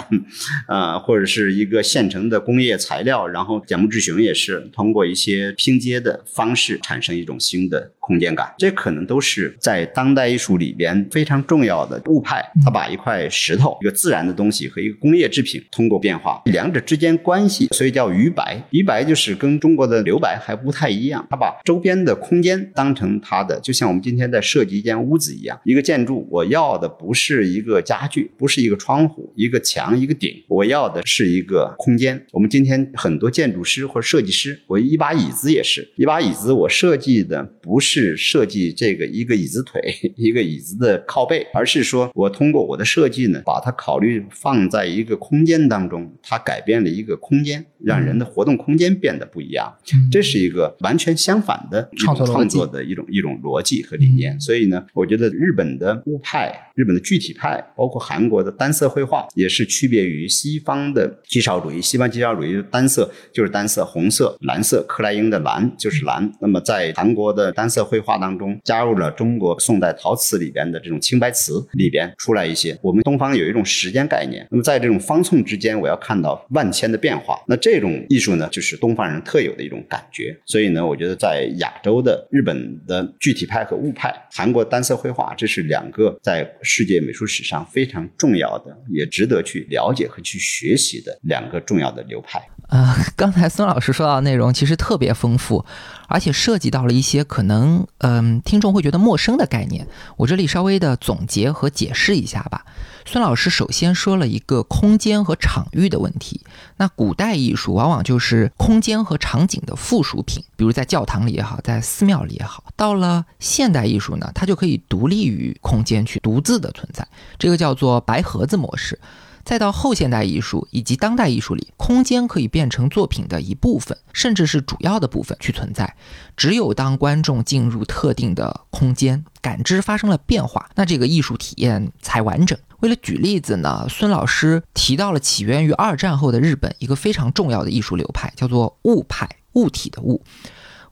[0.67, 8.51] 啊，或者是一个现成的工业材料，然后简木志雄也是通过一些拼接的方式产生一种新的空间感。
[8.57, 18.63] 这可能都是在当代艺术里边非常重要的物派，它把一块石头、一个自然的东西和一个工业制品通过变化，两者之间关系，所以叫余白。
[18.69, 32.25] 余白就是跟中国的留白还不太一样，它把周边的空间当成它的，就像我们今天在设计一间屋子一样，一个建筑，我要的不是一个家具，不是一个窗户、一个墙、一个顶，我要的是一个空间。
[32.31, 39.81] 我们今天很多建筑师或者设计师，我一把椅子也是一把椅子，我设计的不是设计这个一个椅子腿、
[40.15, 49.73] 一个椅子的靠背，而是说我通过我的设计呢，把它考虑放在一个空间当中，它改变了一个空间，让人的活动空间变得不一样。
[49.93, 54.35] 嗯这是一个完全相反的创作创作的一种一种逻辑和理念。
[54.35, 61.81] 嗯所以呢，我觉得日本的物派、日本的具体派，包括韩国的单色绘画，也是区别于西方的极少主义。
[61.81, 66.31] 西方极少主义单色就是单色，红色、蓝色，克莱因的蓝就是蓝。
[66.39, 72.77] 那么在韩国的单色绘画当中，加入了中国宋代陶瓷里边的这种青白瓷里边出来一些。
[72.81, 77.41] 我们东方有一种时间概念，那么在这种方寸之间，我要看到万千的变化。
[77.47, 80.37] 那这种艺术呢，就是东方人特有的一种感觉。
[80.45, 92.41] 所以呢，我觉得在亚洲的日本的具体派和物派，韩国单色绘画，这是两个在世界美术史上非常重要的，也值得去了解和去学习的两个重要的流派。
[92.67, 95.65] 呃， 刚才孙老师说到的内容其实特别丰富，
[96.07, 99.87] 而且涉及到了一些可能嗯、听众会觉得陌生的概念。
[100.17, 102.65] 我这里稍微的总结和解释一下吧。
[103.05, 106.41] 孙老师首先说了一个空间和场域的问题。
[106.75, 112.65] 那古代艺术往往就是空间和场景的附属品，比如在教堂里也好，在寺庙里也好。
[112.75, 117.07] 到了现代艺术呢，它就可以独立于空间去独自的存在，
[117.39, 118.99] 这个叫做白盒子模式。
[119.47, 125.95] 再到后现代艺术以及当代艺术里，空间可以变成作品的一部分，甚至是主要的部分去存在。
[126.35, 132.59] 只有当观众进入特定的空间，感知发生了变化，那这个艺术体验才完整。
[132.81, 140.21] 为了举例子呢，孙老师提到了起源于二战后的日本一个非常重要的艺术流派，叫做物派，物体的物。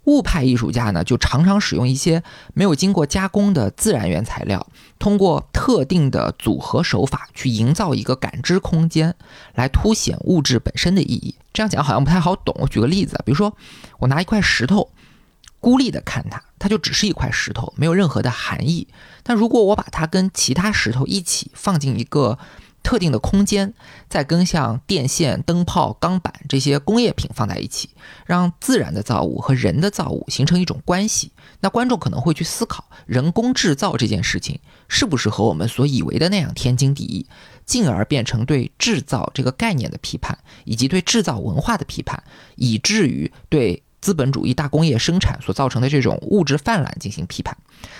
[0.05, 4.65] 物派艺术家呢，就常常使用一些没有经过加工的自然原材料，
[4.99, 9.15] 通过特定的组合手法去营造一个感知空间，
[9.55, 11.35] 来凸显物质本身的意义。
[11.53, 12.55] 这样讲好像不太好懂。
[12.59, 13.55] 我举个例子，比如说
[13.99, 14.91] 我拿一块石头，
[15.59, 18.87] 孤立的看它，它就只是一块石头，没有任何的含义。
[19.23, 22.37] 但如果我把它跟其他石头一起放进一个
[22.85, 23.73] 特定的空间，
[24.07, 27.89] 再跟像电线、灯泡、钢板这些工业品放在一起，
[28.27, 31.31] 让自然的造物和人的造物形成一种关系，
[31.61, 37.25] 那观众可能会去思考人工制造这件事情是不是和我们所以为的那样天经地义，
[37.65, 42.23] 进而变成对制造这个概念的批判，以及对制造文化的批判，
[42.55, 47.57] 以至于对资本主义大工业生产所造成的这种物质泛滥进行批判。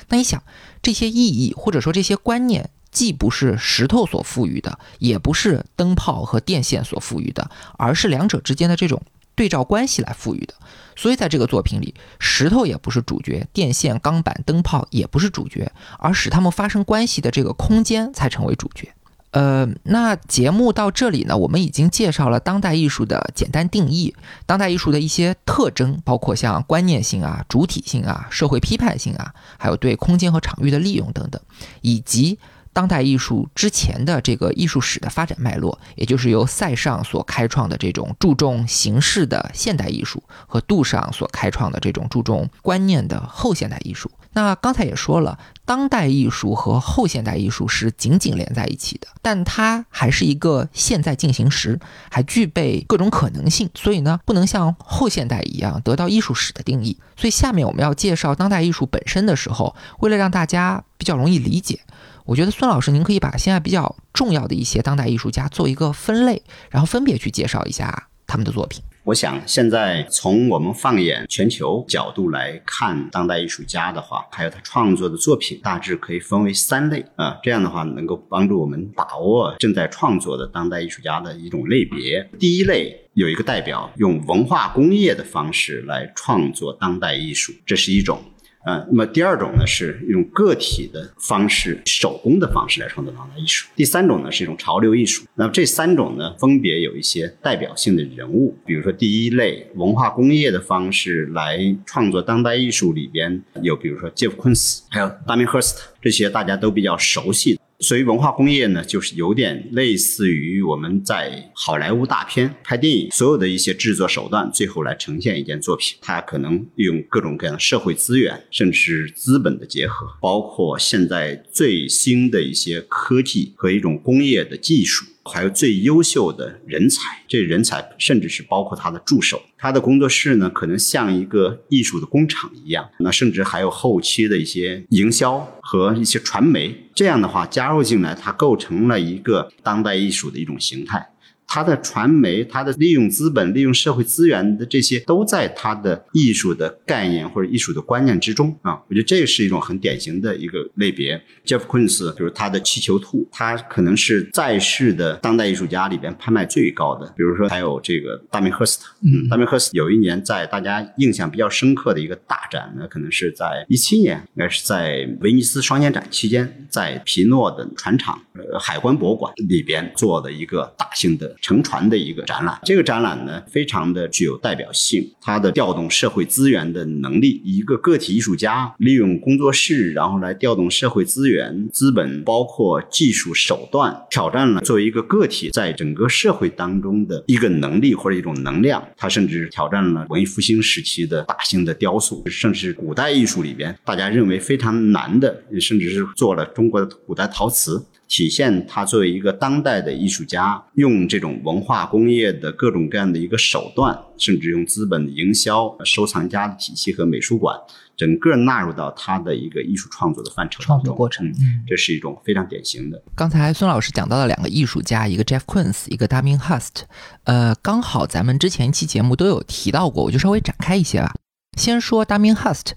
[0.09, 0.43] 那你想，
[0.83, 2.69] 这些意义或者说这些观念？
[2.95, 9.01] 既不是石头所赋予的，也不是灯泡和电线所赋予的，而是两者之间的这种
[9.35, 10.53] 对照关系来赋予的。
[10.95, 15.69] 所以在这个作品里，石头也不是主角，电线、钢板、灯泡也不是主角，
[15.99, 18.93] 而使它们发生关系的这个空间才成为主角。
[19.31, 24.15] 呃，那节目到这里呢，我们已经介绍了当代艺术的简单定义，
[24.45, 31.41] 当代艺术的一些特征，包括像观念性啊、主体性啊、社会批判性啊，还有对空间和场域的利用等等，
[31.81, 32.39] 以及。
[32.75, 44.11] 当代艺术之前的这个艺术史的发展脉络，也就是由塞尚所开创的这种注重形式的现代艺术，和杜尚所开创的这种注重观念的后现代艺术。
[44.33, 51.79] 那刚才也说了，当代艺术和后现代艺术是紧紧连在一起的，但它还是一个现在进行时，
[52.11, 56.97] 还具备各种可能性，所以呢，不能像后现代一样得到艺术史的定义。
[57.15, 61.79] 所以下面我们要介绍当代艺术本身的时候，为了让大家比较容易理解。
[62.25, 68.81] 我觉得孙老师，您可以把现在比较重要的一些当代艺术家做一个分类，然后分别去介绍一下他们的作品。
[69.03, 77.37] 我想，现在从我们放眼全球角度来看，当代艺术家的话，还有他创作的作品，大致可以分为三类啊。
[77.43, 82.27] 这样的话，能够帮助我们把握正在创作的当代艺术家的一种类别。
[82.39, 88.19] 第一类有一个代表，用文化工业的方式来创作当代艺术，这是一种。
[88.65, 93.67] 呃，那么第二种呢，是用个体的方式、手工的方式来创作当代艺术。
[93.75, 95.23] 第三种呢，是一种潮流艺术。
[95.35, 98.57] 那么这三种呢，分别有一些代表性的人物。
[98.65, 107.61] 比如说，第一类文化工业的方式来创作当代艺术里边有，比如说 Jeff Koons，，还有 Damihurst，这些大家都比较熟悉的。
[107.85, 115.95] 所以文化工业呢，就是有点类似于我们在好莱坞大片拍电影，所有的一些制作手段，最后来呈现一件作品。
[116.01, 125.05] 它可能利用各种各样的社会资源，甚至是资本的结合，包括现在最新的一些科技和一种工业的技术。
[125.25, 132.87] 还有最优秀的人才，这人才甚至是包括他的助手，他的工作室呢，可能像一个艺术的工厂一样。
[132.99, 141.09] 那甚至还有后期的一些营销和一些传媒，这样的话加入进来，它构成了一个当代艺术的一种形态。
[141.47, 148.81] 它的传媒，它的利用资本、利用社会资源的这些，都在它的艺术的概念或者艺术的观念之中啊。
[148.89, 151.21] 我觉得这是一种很典型的一个类别。
[151.45, 157.05] Jeff Koons 就是他的气球兔，他可能是在世的当代艺术家里边拍卖最高的。
[157.15, 171.33] 比如说还有这个大明赫斯特，嗯，大明赫斯特有一年在大家印象比较深刻的一个大展呢，可能是在一七年，应该是在威尼斯双年展期间，在皮诺的船厂呃海关博物馆里边做的一个大型的。
[171.45, 175.07] 乘船的一个展览，这个展览呢，非常的具有代表性。
[175.21, 188.83] 它的调动社会资源的能力，一个个体艺术家利用工作室，然后来调动社会资源、资本，包括技术手段，挑战了作为一个个体在整个社会当中的一个能力或者一种能量。
[188.97, 197.85] 它甚至挑战了文艺复兴时期的大型的雕塑，甚至古代艺术里边大家认为非常难的，甚至是做了中国的古代陶瓷。
[198.07, 207.57] 体现他作为一个当代的艺术家，用这种文化工业的各种各样的一个手段，甚至用资本的营销、收藏家的体系和美术馆，
[207.97, 211.29] 整个纳入到他的一个艺术创作的范畴创作过程，
[211.67, 213.01] 这是一种非常典型的。
[213.15, 216.83] 刚才孙老师讲到了两个艺术家，一个 Jeff Koons，一个 Damien Hirst。
[217.23, 221.15] 呃，刚好咱们之前一期节目都有提到过，我就稍微展开一些吧。
[221.57, 222.73] 先说 Damien Hirst。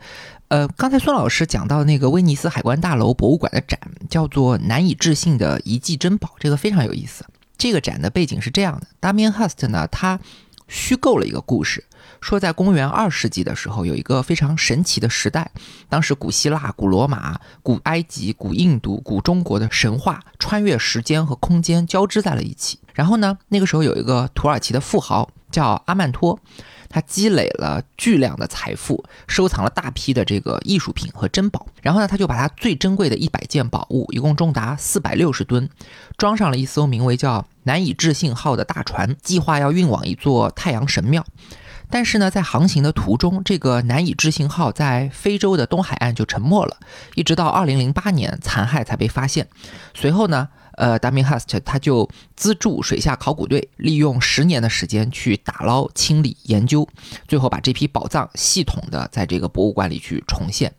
[0.49, 3.79] 呃，刚才孙老师讲到那个威尼斯海关大楼博物馆的展，
[4.09, 7.23] 叫做《难以置信的遗迹珍宝》，这个非常有意思。
[7.59, 10.19] 这个展的背景是这样的：Damien Hirst 呢，他
[10.67, 11.85] 虚构了一个故事，
[12.23, 15.51] 说在公元二世纪的时候，有一个非常神奇的时代，
[15.91, 22.79] 当时古希腊、古罗马、古埃及、古印度、古中国的神话穿越时间和空间交织在了一起。
[22.95, 26.41] 然后呢，那个时候有一个土耳其的富豪叫阿曼托。
[26.89, 31.67] 他积累了巨量的财富，收藏了大批的这个艺术品和珍宝。
[31.83, 35.69] 然后呢，他就把他最珍贵的一百件宝物，一共重达四百六十吨，
[36.17, 41.25] 装上了一艘名为叫“难以置信号”的大船，计划要运往一座太阳神庙。
[41.91, 46.77] 但是呢，在航行的途中，这个难以置信号在非洲的东海岸就沉没了，
[47.15, 49.49] 一直到二零零八年残骸才被发现。
[49.95, 50.49] 随后呢，
[50.79, 56.89] 呃，dami hust 他就资助水下考古队，利用十年的时间去打捞、清理、研究，
[57.27, 60.73] 最后把这批宝藏系统的在这个博物馆里去重现。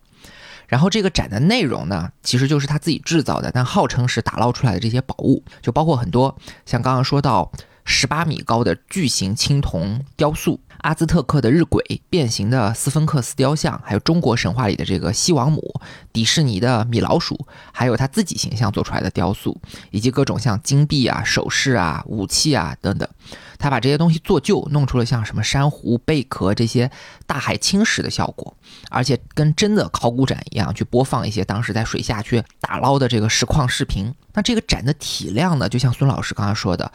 [0.67, 6.33] 然后这个展的内容呢，其实就是他自己制造的，但号称是打捞出来的这些宝物，就包括很多
[6.65, 7.51] 像刚刚说到
[7.89, 10.59] 十八米高的巨型青铜雕塑。
[10.81, 15.81] 阿兹特克的日晷、变形的斯芬克斯雕像，还有中国神话里的这个西王母、
[16.13, 19.59] 迪士尼的米老鼠，还有他自己形象做出来的雕塑，
[19.91, 23.09] 以及各种像金币啊、首饰啊、武器啊等等，
[23.57, 26.89] 他把这些东西做旧，弄出了像什么珊瑚、贝壳这些
[27.25, 28.55] 大海侵蚀的效果，
[28.89, 34.13] 而且跟真的考古展一样，去播放一些当时在水下去打捞的这个实况视频。
[34.33, 36.89] 那这个展的体量呢，就像孙老师刚才说的，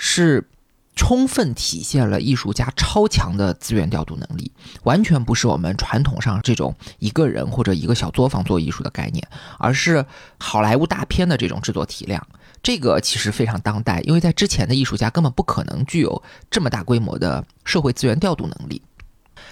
[0.00, 0.48] 是。
[0.96, 9.26] 充分体现了艺术家超强的资源调度能力，完全不是我们传统上这种一个人或者一个小作坊做艺术的概念，
[9.58, 10.04] 而是
[10.38, 12.26] 好莱坞大片的这种制作体量。
[12.62, 18.82] 这个其实非常当代，因为在之前的艺术家根本不可能具有这么大规模的社会资源调度能力。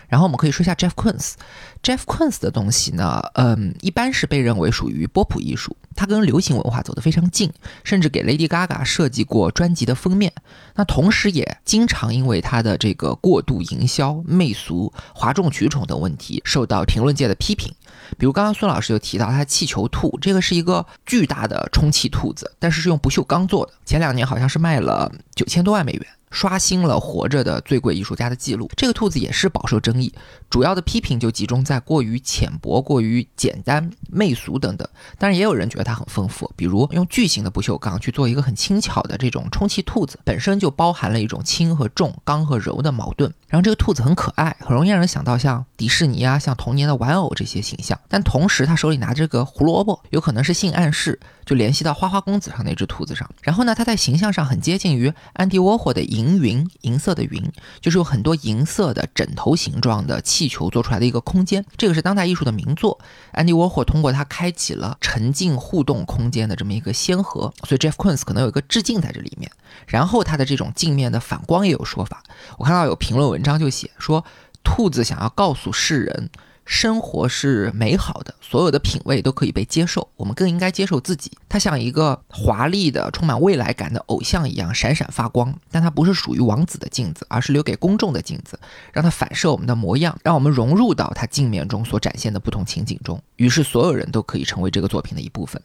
[0.06, 1.34] 然后我们可以说一下 Jeff Koons。
[1.82, 10.32] Jeff Koons 的东西呢，嗯，一般是被认为属于波普艺术，它跟流行文化走得非常近，甚至给 Lady Gaga 设计过专辑的封面。
[10.76, 17.74] 那同时也经常因为它的这个过度营销、媚俗、哗众取宠等问题，受到评论界的批评。
[18.16, 26.06] 比如刚刚孙老师就提到他气球兔，这个是一个巨大的充气兔子，但是是用不锈钢做的，前两年好像是卖了九千多万美元。
[26.30, 28.70] 刷新了活着的最贵艺术家的记录。
[28.76, 30.12] 这个兔子也是饱受争议，
[30.50, 34.88] 主要的批评就集中在过于浅薄、过于简单、媚俗等等。
[35.18, 43.32] 当然，也有人觉得它很丰富，比如用巨型的不锈钢去做一个很轻巧的这种充气兔子，本身就包含了一种轻和重、刚和柔的矛盾。
[43.48, 47.98] 然后这个兔子很可爱，很容易让人想到像迪士尼啊、像童年的玩偶这些形象。
[48.08, 53.28] 但同时，他手里拿着个胡萝卜，有可能是性暗示，就联系到花花公子上那只兔子上。
[53.40, 57.40] 然后呢，他在形象上很接近于安迪沃霍的一银云，银色的云，
[57.80, 61.64] 就是有很多银色的枕头形状的气球做出来的一个空间。
[61.76, 62.98] 这个是当代艺术的名作。
[63.30, 69.48] 安迪沃霍通过它开启了沉浸互动空间的这么一个先河，所以 Jeff Koons 可能有一个致敬在这里面。
[69.86, 72.24] 然后它的这种镜面的反光也有说法，
[72.58, 74.24] 我看到有评论文章就写说，
[74.64, 76.30] 兔子想要告诉世人，
[76.68, 81.32] 生活是美好的，所有的品味都可以被接受，我们更应该接受自己。
[81.48, 88.60] 它像一个华丽的、充满未来感的偶像一样闪闪发光，但它不是属于王子的镜子，而是留给公众的镜子，
[88.92, 95.60] 让它反射我们的模样，让我们融入到它镜面中所展现的不同情景中，于是所有人都可以成为这个作品的一部分。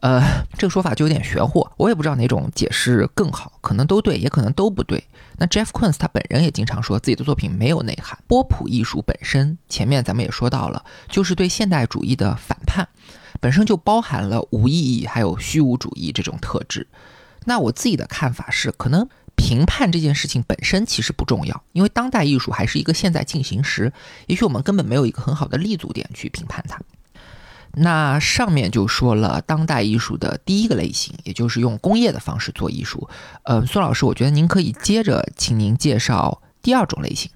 [0.00, 5.02] 呃，这个说法就有点玄乎，我也不知道哪种解释更好，可能都对，也可能都不对。
[5.38, 8.18] 那 Jeff Koons 他本人也经常说自己的作品没有内涵。
[8.26, 12.86] 波普艺术本身，前面咱们也说到了，就是对现代主义的反叛，
[13.40, 16.86] 本身就包含了无意义还有虚无主义这种特质。
[17.46, 23.92] 那我自己的看法是，可能评判这件事情本身其实不重要，因为当代艺术还是一个现在进行时，
[24.26, 26.78] 也许我们根本没有一个很好的立足点去评判它。
[27.76, 33.08] 那上面就说了当代艺术的第一个类型，也就是用工业的方式做艺术。
[33.44, 37.30] 呃，孙老师，我觉得您可以接着，请您介绍第二种类型。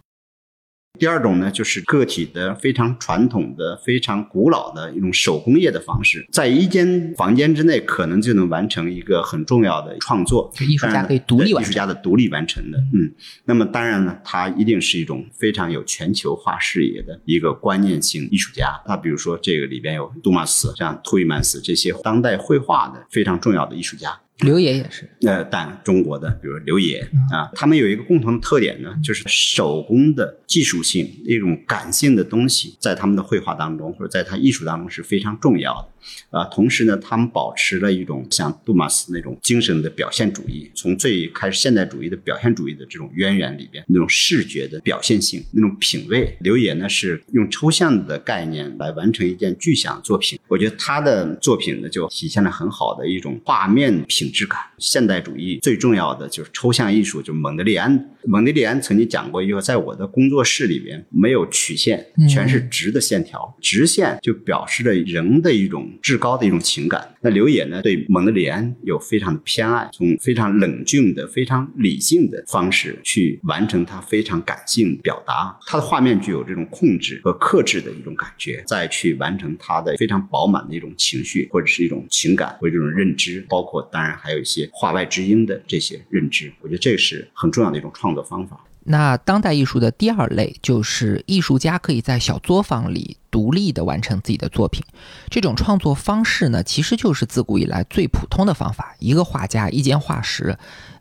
[0.98, 10.52] 第二种呢，就是个体的非常传统的、非常古老的一种手工业的方式，在一间房间之内，可能就能完成一个很重要的创作。
[10.68, 12.78] 艺术家可以独立完成，艺术家的独立完成的。
[12.92, 13.12] 嗯，
[13.44, 18.80] 那么当然呢，他一定是一种非常有全球化视野的一个观念性艺术家。
[18.84, 24.18] 那比如说，这个里边有杜马斯、像托伊曼斯这些当代绘画的非常重要的艺术家。
[24.44, 27.00] 刘野也是，呃，但中国的，比如刘野
[27.32, 35.88] 啊，他们有一个共同的特点呢，就是手工的技术性一种感性的东西，在他们的绘画当中或者在他艺术当中是非常重要的。
[36.30, 46.34] 啊，同时呢，他们保持了一种像杜马斯那种精神的表现主义，从最开始现代主义的表现主义的这种渊源里边，那种视觉的表现性，那种品味。
[46.40, 54.60] 刘野呢是用抽象的概念来完成一件具象作品，我觉得他的作品呢就体现了很好的一种画面品品质感。
[54.76, 58.10] 现代主义最重要的就是抽象艺术，就是蒙德利安。
[58.24, 67.14] 蒙德利安曾经讲过一句话，在我的工作室里边没有曲线，全是直的线条，直线就表示了人的一种至高的一种情感。
[67.22, 75.58] 那刘野呢，对蒙德里安有非常的偏爱，从非常冷峻的、非常理性的方式去完成他非常感性表达。
[75.66, 86.52] 他的画面具有这种控制和克制的一种感觉，再去完成他的非常饱满的一种情绪或者是一种情感或者这种认知，包括当然还有一些画外之音的这些认知。
[86.60, 88.58] 我觉得这是很重要的一种创作方法。
[88.84, 94.82] 那当代艺术的第二类就是艺术家可以在小作坊里独立的完成自己的作品。
[95.28, 100.58] 这种创作方式呢，其实就是自古以来最普通的方法：一个画家一间画室。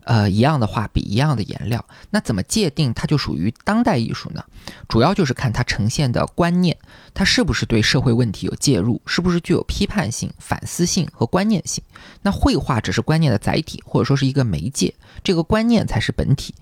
[0.08, 4.42] 呃，一样的画笔，一样的颜料，那怎么界定它就属于当代艺术呢？
[4.88, 6.74] 主要就是看它呈现的观念，
[7.12, 11.84] 它是不是对社会问题有介入，是不是具有批判性、反思性和观念性。
[12.22, 16.54] 那绘画只是观念的载体，或者说是一个媒介，这个观念才是本体。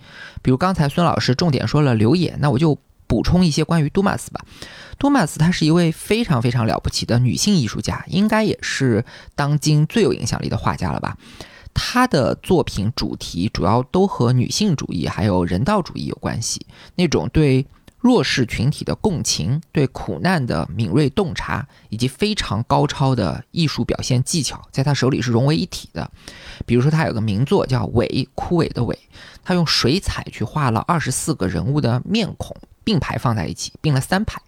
[0.42, 2.76] 比如刚才孙老师重点说了刘野，那我就
[3.06, 4.44] 补充一些关于杜马斯吧。
[4.98, 9.04] 杜马斯她是一位非常非常了不起的女性艺术家，应该也是
[9.36, 11.16] 当今最有影响力的画家了吧。
[11.78, 17.66] 他的作品主题主要都和女性主义还有人道主义有关系，那种对
[18.00, 26.10] 弱势群体的共情、对苦难的敏锐洞察，以及非常高超的艺术表现技巧，在他手里是融为一体的。
[26.64, 28.96] 比如说，他有个名作叫《萎》，枯萎的萎，
[29.44, 34.40] 他用水彩去画了二十四个人物的面孔并排放在一起，并了三排。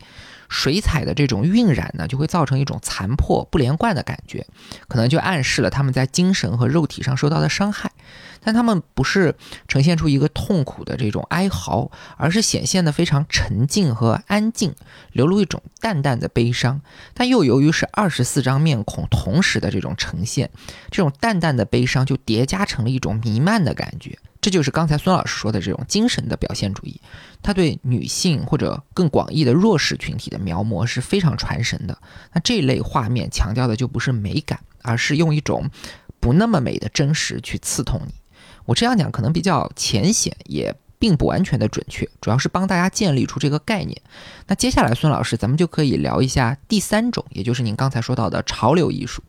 [0.49, 4.47] 水彩的这种晕染呢，就会造成一种残破不连贯的感觉，
[4.89, 7.93] 可能就暗示了他们在精神和肉体上受到的伤害。
[8.41, 9.35] 但他们不是
[9.67, 14.75] 呈现出一个痛苦的这种哀嚎，而是显现的非常沉静和安静，
[15.13, 16.81] 流露一种淡淡的悲伤。
[17.13, 20.51] 但又由于是二十四张面孔同时的这种呈现，
[20.91, 24.17] 这种淡淡的悲伤就叠加成了一种弥漫的感觉。
[24.41, 27.01] 这就是刚才孙老师说的这种精神的表现主义，
[27.43, 31.99] 他对女性或者更广义的弱势群体的描摹是非常传神的。
[32.33, 35.69] 那这类画面强调的就不是美感，而是用一种
[36.21, 38.15] 不那么美的真实去刺痛你。
[38.65, 44.01] 我这样讲可能比较浅显，也并不完全的准确，主要是帮大家建立出这个概念。
[44.47, 49.23] 那接下来孙老师，咱们就可以聊一下第三种，也就是您刚才说到的潮流艺术。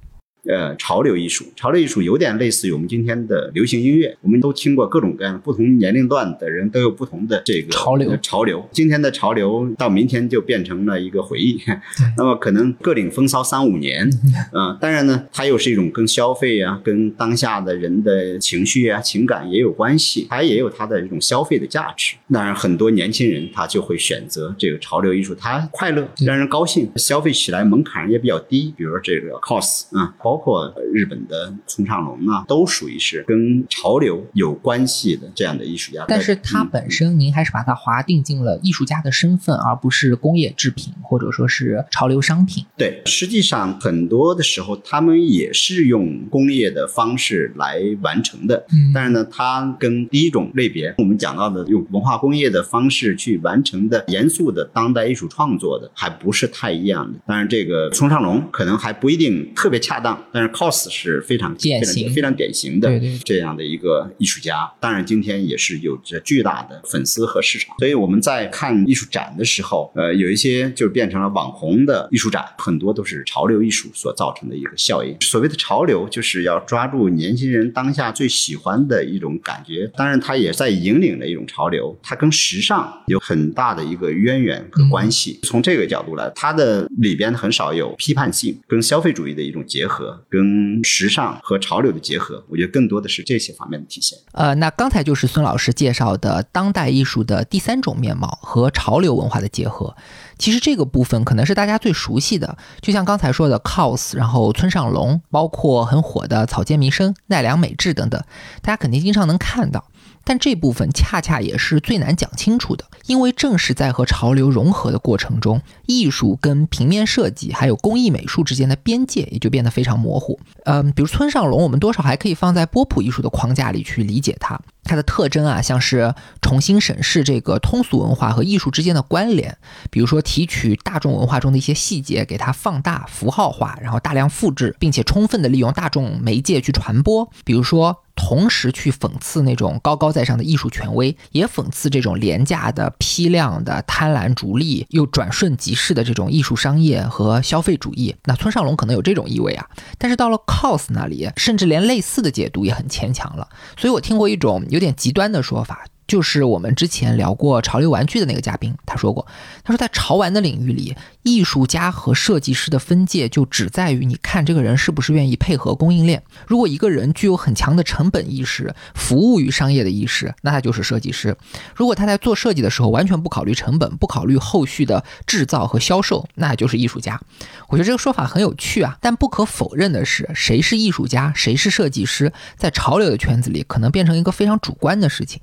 [0.48, 4.18] 呃，潮流艺术，潮流艺术有点类似于我们今天的流行音乐。
[4.22, 8.18] 我们都听过各种各样不同年龄段的人都有不同的这个潮流。
[8.22, 11.60] 潮流，今天的潮流到明天就变成了一个回忆。
[12.18, 14.10] 那么可能各领风骚三五年，
[14.54, 22.16] 嗯，当然呢，它又是一种跟消费啊、跟当下的人的情绪啊、情感也有关系，它也有它的一种消费的价值。
[22.32, 28.74] 当然，很多年轻人他就会选择这个潮流艺术，他快乐，让人高兴，消费起来门槛也比较低。
[28.78, 30.16] 比如说这个 cos 啊。
[30.30, 36.06] 包括日本的村上隆啊，都属于是跟潮流有关系的这样的艺术家。
[36.08, 42.64] 但是它本身，您还是把它划定进了艺术家的身份，而不是工业制品或者说是潮流商品。
[42.78, 48.64] 对，实际上很多的时候，他们也是用工业的方式来完成的。
[48.72, 57.18] 嗯，但是呢，它跟第一种类别我们讲到的用文化工业的方式去完成的严肃的当代艺术创作的，还不是太一样的。
[57.26, 60.19] 当然，这个村上隆可能还不一定特别恰当。
[60.32, 64.72] 但是 cos 是非常典型、非常典型的这样的一个艺术家。
[64.80, 67.76] 当然，今天也是有着巨大的粉丝和市场。
[67.80, 75.16] 所以我们在看艺术展的时候，呃，有一些就变成了网红的艺术展，很多都是潮流艺术所造成的一个效应。
[75.22, 79.90] 所谓的潮流，就是要抓住年轻人当下最喜欢的一种感觉。
[79.96, 85.40] 当然，它也在引领了一种潮流，它跟时尚有很大的一个渊源和关系。
[85.44, 90.09] 从这个角度来，它的里边很少有批判性，跟消费主义的一种结合。
[90.30, 94.18] 跟时尚和潮流的结合，我觉得更多的是这些方面的体现。
[94.34, 99.96] 呃，那刚才就是孙老师介绍的当代艺术的第三种面貌和潮流文化的结合。
[100.38, 108.22] 其实这个部分可能是大家最熟悉的，就像刚才说的 cos，然后村上隆，包括很火的草间弥生、奈良美智等等，
[108.62, 109.89] 大家肯定经常能看到。
[110.24, 120.40] 但这部分恰恰也是最难讲清楚的，因为正是在和潮流融合的过程中，艺术跟平面设计还有工艺美术之间的边界也就变得非常模糊。
[120.66, 124.60] 嗯，比如村上隆，我们多少还可以放在波普艺术的框架里去理解它。
[124.84, 129.56] 它的特征啊，像是重新审视这个通俗文化和艺术之间的关联，
[129.92, 138.04] 比如说提取大众文化中的一些细节，给它放大、符号化，然后大量复制，并且充分的利用大众媒介去传播，比如说。
[138.22, 148.14] 同时去讽刺那种高高在上的艺术权威，也讽刺这种廉价的、批量的、贪婪逐利又转瞬即逝的这种艺术商业和消费主义。
[148.26, 149.66] 那村上龙可能有这种意味啊，
[149.98, 153.48] 但是到了 cos 那里，甚至连类似的解读也很牵强了。
[153.78, 155.86] 所以我听过一种有点极端的说法。
[156.10, 159.28] 就是我们之前聊过潮流玩具的那个嘉宾，他说过，
[159.64, 166.24] 他说在潮玩的领域里，艺术家和设计师的分界就只在于你看这个人是不是愿意配合供应链。
[166.48, 171.32] 如果一个人具有很强的成本意识、服务于商业的意识，那他就是设计师；
[171.76, 177.22] 如果他在做设计的时候完全不考虑成本、不考虑后续的制造和销售，那就是艺术家。
[177.68, 185.40] 我觉得这个说法很有趣啊，但不可否认的是，谁是艺术家，谁是设计师，在潮流的圈子里可能变成一个非常主观的事情。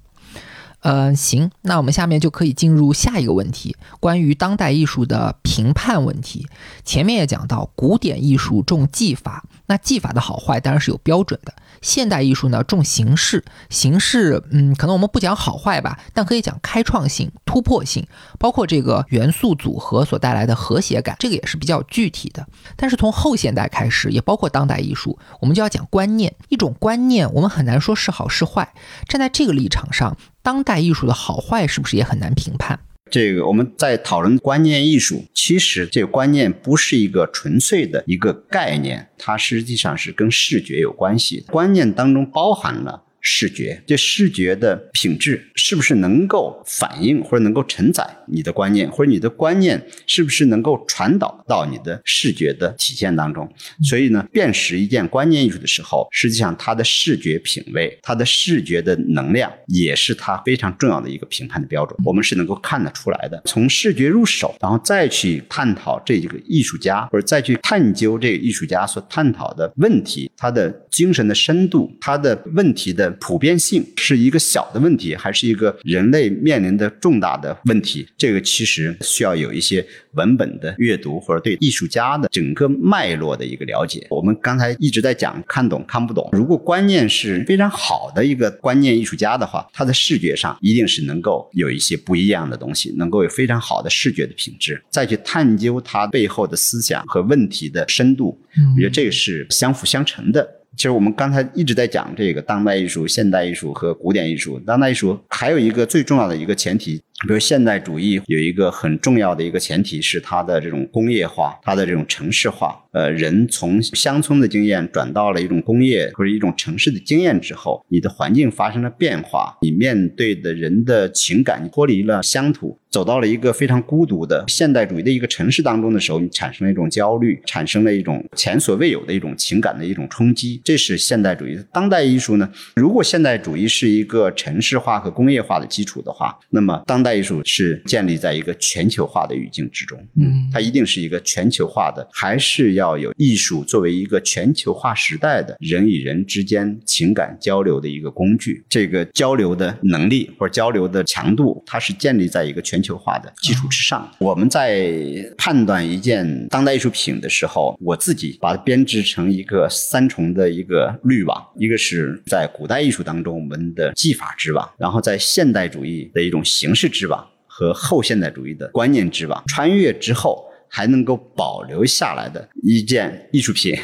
[0.89, 6.47] 嗯，行，那我们下面就可以进入下一个问题，关于当代艺术的评判问题。
[6.85, 11.53] 前面也讲到，古典艺术重技法，那技法的好坏当然是有标准的。
[11.83, 18.07] 现代艺术呢重形式，形式，嗯，可能我们不讲好坏吧，但可以讲开创性、突破性，
[18.39, 22.47] 包括这个元素组合所带来的和谐感，这个也是比较具体的。
[22.77, 28.73] 但是从后现代开始，也包括当代艺术，我们就要讲观念，一种观念，我们很难说是好是坏。
[29.09, 32.81] 站在这个立场上，当代艺术的好坏是不是也很难评判？
[33.11, 41.45] 这个我们在讨论观念艺术，其实这个观念不是一个纯粹的一个概念，它实际上是跟视觉有关系。
[41.49, 43.06] 观念当中包含了。
[43.29, 53.53] 视觉，这视觉的品质是不是能够反映或者能够承载你的观念，或者你的观念是不是能够传导到你的视觉的体现当中？
[53.83, 61.99] 所以呢，辨识一件观念艺术的时候，实际上它的视觉品味、它的视觉的能量，也是它非常重要的一个评判的标准。
[62.05, 63.43] 我们是能够看得出来的。
[63.45, 73.16] 从视觉入手，然后再去探讨这几个艺术家，或者再去探究这个艺术家所探讨的问题，他的精神的深度，他的问题的。
[73.21, 78.07] 普遍性是一个小的问题，还是一个人类面临的重大的问题？
[78.17, 84.07] 这个其实需要有一些文本的阅读，或者对艺术家的整个脉络的一个了解。
[84.11, 86.29] 我们刚才一直在讲看懂看不懂。
[86.33, 94.83] 如果观念是非常好的一个观念艺术家的话，他的视觉上一定是能够有一些不一样的东西，能够有非常好的视觉的品质。
[94.91, 98.41] 再去探究他背后的思想和问题的深度，
[98.75, 100.49] 我觉得这个是相辅相成的。
[100.77, 104.61] 其实我们刚才一直在讲这个当代艺术、现代艺术和古典艺术。
[104.61, 112.79] 当代艺术还有一个最重要的一个前提，比如现代主义有一个很重要的一个前提是它的这种工业化、它的这种城市化。
[112.93, 122.79] 呃，人从乡村的经验转到了一种工业或者一种城市的经验之后，你的环境发生了变化，你面对的人的情感，脱离了乡土。
[122.89, 130.59] 走到了一个非常孤独的现代主义的一个城市当中的时候，你产生了一种焦虑，产生了一种前所未有的一种情感的一种冲击。
[130.65, 131.59] 这是现代主义。
[131.71, 132.51] 当代艺术呢？
[132.77, 139.99] 如果现代主义是一个城市化和工业化的基础的话，那么当代艺术是建立在一个全球化的语境之中。
[140.17, 148.65] 嗯，它一定是一个全球化的，还是要有艺术作为一个全球化时代的人与人之间情感交流的一个工具。
[148.69, 152.77] 这个交流的能力或者交流的强度，它是建立在一个全。
[152.87, 154.95] 球化的基础之上，我们在
[155.37, 169.43] 判断一件当代艺术品的时候，我自己把它编织成一个三重的一个滤网：一个是在古代艺术当中我们的技法之网，然后在现代主义的一种形式之网和后现代主义的观念之网。
[169.47, 173.77] 穿越之后还能够保留下来的一件艺术品，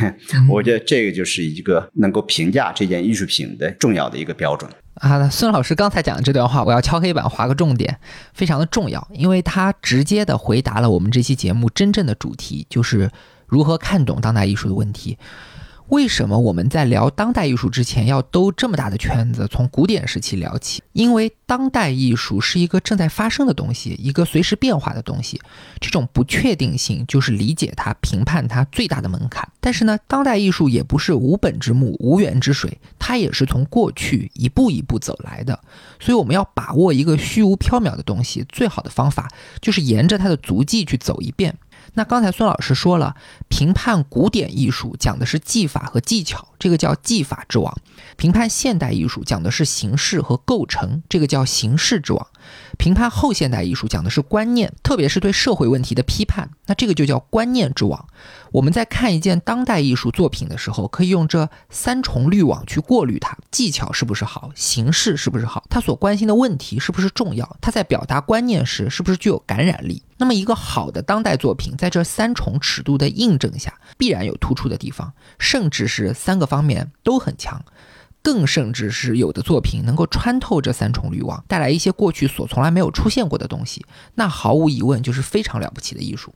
[0.50, 4.70] 我觉得这个就是一个能够评价这件艺术品的重要的一个标准。
[4.94, 7.98] 啊，孙老师刚才讲的这段话，我要敲黑板划个重点，
[8.34, 13.10] 非常的重要，因为他直接的回答了我们这期节目真正的主题，就是
[13.46, 15.18] 如何看懂当代艺术的问题。
[15.92, 20.82] 为什么我们在聊当代艺术之前要兜这么大的圈子，从古典时期聊起？
[20.94, 25.38] 因为当代艺术是一个正在发生的东西，一个随时变化的东西。
[25.80, 29.46] 这种不确定性就是理解它、评判它最大的门槛。
[29.60, 35.60] 但是呢，当代艺术也不是无本之木、无源之水，它也是从过去一步一步走来的。
[36.00, 39.28] 所以，我们要把握一个虚无缥缈的东西，最好的方法
[39.60, 41.54] 就是沿着它的足迹去走一遍。
[41.94, 43.14] 那刚才孙老师说了，
[43.48, 47.70] 评判古典艺术讲的是技法和技巧，这个叫技法之王；
[48.16, 52.26] 评判现代艺术讲的是形式和构成，这个叫形式之王；
[52.78, 58.08] 评判后现代艺术讲的是观念，特别是对社会问题的批判，那这个就叫观念之王。
[58.52, 70.02] 我们在看一件当代艺术作品的时候，可以用这三重滤网去过滤它：技巧是不是好，形式是不是好，他所关心的问题是不是重要，他在表达观念时是不是具有感染力。
[70.18, 77.64] 那么，一个好的当代作品，在这三重尺度的印证下，必然有突出的地方，甚至是三个方面都很强。
[78.24, 83.84] 更甚至是有的作品能够穿透这三重滤网，带来一些过去所从来没有出现过的东西，
[84.14, 86.32] 那毫无疑问就是非常了不起的艺术。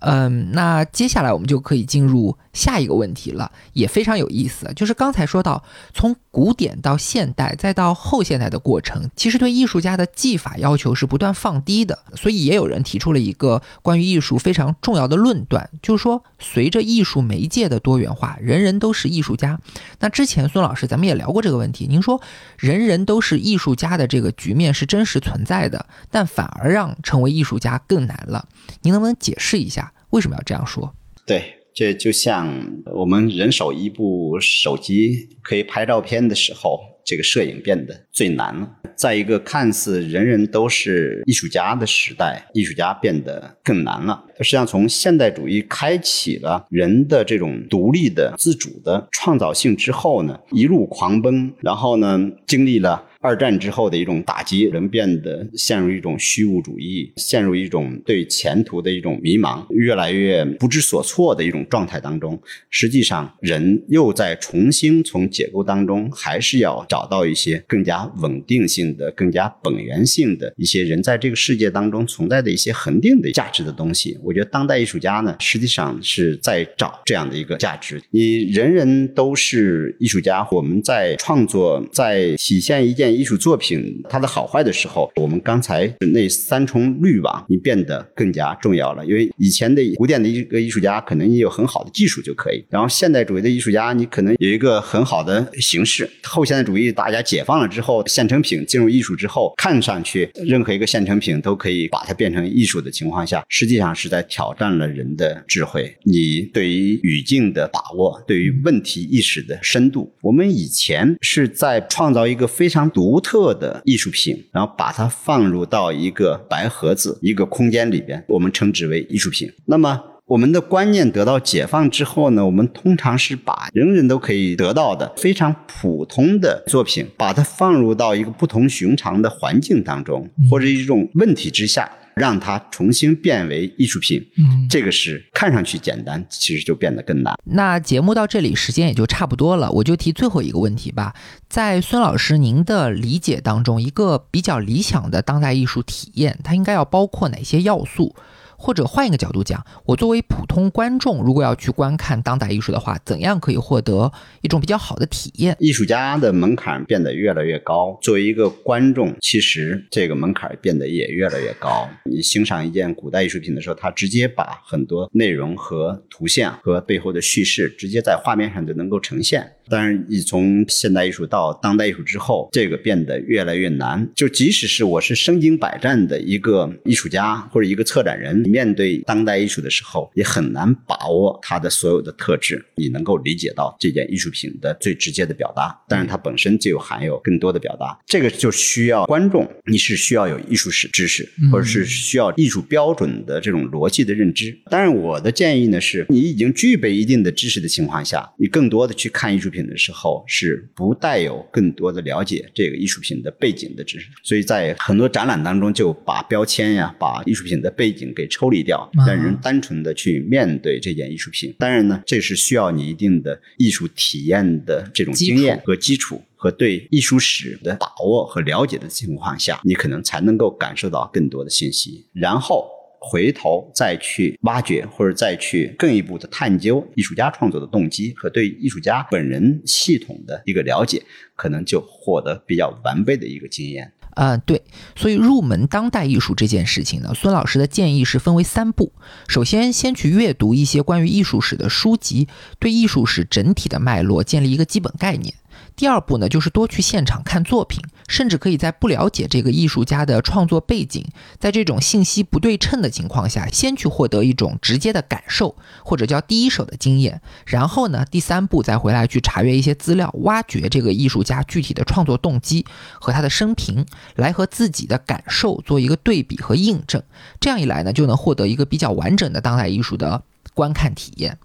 [0.00, 4.72] 嗯，那接下来我们就可以进入下一个问题了，也非常有意思。
[4.74, 11.98] 就是刚才说到，从古典到现代再到后现代的过程，其实对艺术家的技法要求是不断放低的。
[12.14, 19.60] 所以也有人提出了一个关于艺术非常重要的论断，就是说，随着艺术媒介的多元化，人人都是艺术家。
[20.00, 22.22] 那之前孙老师咱们也聊过这个问题，您说
[22.56, 28.48] 人人都是艺术家的这个局面是真实存在的，但反而让成为艺术家更难了。
[28.80, 29.92] 您能不能解释一下？
[30.10, 30.94] 为什么要这样说？
[31.26, 38.66] 对，这就像我们人手一部手机可以拍照片的时候，这个摄影变得最难了。
[38.96, 44.24] 在一个看似人人都是艺术家的时代，艺术家变得更难了。
[44.38, 53.04] 实际上，从现代主义开启了人的这种独立的、自主的创造性之后呢，一路狂奔，然后呢，经历了。
[53.20, 62.40] 二战之后的一种打击，人变得陷入一种虚无主义，陷入一种对前途的一种迷茫，越来越不知所措的一种状态当中。
[62.68, 74.18] 实际上，人又在重新从结构当中，还是要找到一些更加稳定性的、更加本源性的一些人在这个世界当中存在的一些恒定的价值的东西。
[74.22, 78.00] 我觉得当代艺术家呢，实际上是在找这样的一个价值。
[78.10, 83.05] 你人人都是艺术家，我们在创作，在体现一件。
[83.10, 89.04] 艺术作品它的好坏的时候，我们刚才那三重滤网，你变得更加重要了。
[89.06, 96.08] 因为以前的古典的一个艺术家，可能你有很好的技术就可以；然后现代主义的艺术家，你可能有一个很好的形式。
[96.24, 105.96] 后现代主义大家解放了之后，现成品进入艺术之后，看上去任何一个现成品都可以把它变成艺术的情况下，实际上是在挑战了人的智慧。
[106.04, 113.20] 你对于语境的把握，对于问题意识的深度，我们以前是在创造一个非常独。
[113.26, 119.50] 特的艺术品，然后把它放入到一个白盒子、一个空间里边，我们称之为艺术品。
[119.64, 131.90] 那么，我们的观念得到解放之后呢，我们通常是把人人都可以得到的非常普通的作品，把它放入到一个不同寻常的环境当中，或者一种问题之下。
[132.16, 137.34] 让它重新变为艺术品，嗯，这个是看上去简单，其实就变得更难。
[137.44, 141.14] 那节目到这里时间也就差不多了，我就提最后一个问题吧。
[141.50, 148.16] 在孙老师您的理解当中，一个比较理想的当代艺术体验，它应该要包括哪些要素？
[148.56, 154.10] 或者换一个角度讲，我作为普通观众，如果要去观看当代艺术的话，怎样可以获得
[154.42, 155.56] 一种比较好的体验？
[155.58, 161.88] 艺术家的门槛变得越来越高，作为一个观众，其实这个门槛变得也越来越高。
[162.04, 169.52] 你欣赏一件古代艺术品的时候，他直接把很多内容和图像和背后的叙事，直接在画面上就能够呈现。
[169.68, 174.08] 当然，你从现代艺术到当代艺术之后，这个变得越来越难。
[174.14, 182.64] 就即使是我是身经百战的一个艺术家或者一个策展人，面对当代艺术的时候，也很难把握它的所有的特质。
[182.76, 187.98] 你能够理解到这件艺术品的最直接的表达，但是它本身就含有更多的表达。
[188.06, 194.56] 这个就需要观众，你是需要有艺术史知识，或者是需要艺术标准的这种逻辑的认知。
[194.70, 199.56] 当然，我的建议呢，是你已经具备一定的知识的情况下，你更多的去看艺术品。
[199.56, 211.54] 品的时候是不带有更多的了解这个艺术品的背景的知识，所以在很多展览当中就把标签呀、把艺术品的背景给抽离掉，让人单纯的去面对这件艺术品。
[211.58, 222.70] 当然呢，这是需要你一定的艺术体验的这种经验和基础，和对艺术史的把握和了解的情况下，你可能才能够感受到更多的信息，然后。
[222.98, 231.00] 回头再去挖掘，或者再去更一步的探究艺术家创作的动机和对艺术家本人系统的一个了解，
[231.36, 233.92] 可能就获得比较完备的一个经验。
[234.16, 234.62] 嗯，对，
[234.96, 238.92] 所以入门当代艺术这件事情呢，孙老师的建议是分为三步：
[239.28, 242.26] 首先，先去阅读一些关于艺术史的书籍，
[242.58, 245.34] 对艺术史整体的脉络建立一个基本概念。
[245.76, 251.04] 第二步呢，就是多去现场看作品，甚至可以在不了解这个艺术家的创作背景，
[251.38, 257.20] 在这种信息不对称的情况下，先去获得一种直接的感受，或者叫第一手的经验。
[257.44, 262.64] 然后呢，第三步再回来去查阅一些资料，挖掘这个艺术家具体的创作动机
[263.00, 263.84] 和他的生平，
[264.14, 267.02] 来和自己的感受做一个对比和印证。
[267.40, 270.22] 这样一来呢，就能获得一个比较完整的当代艺术的
[270.54, 271.38] 观看体验。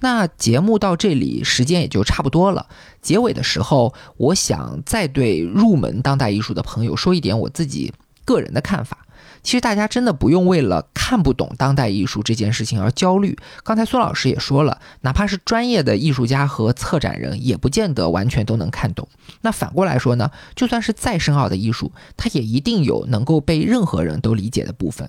[0.00, 2.66] 那节目到这里，时间也就差不多了。
[3.02, 7.92] 结尾的时候，我想再对入门当代艺术的朋友说一点我自己
[8.24, 9.04] 个人的看法。
[9.42, 11.08] 其实大家真的不用为了看。
[11.22, 13.34] 不懂当代艺术这件事情而焦虑。
[13.64, 19.08] 刚才孙老师也说了，哪怕是专业的艺术家和策展人，也不见得完全都能看懂。
[19.40, 20.30] 那反过来说呢？
[20.54, 25.08] 就算是再深奥的艺术，它也一定有能够被任何人都理解的部分，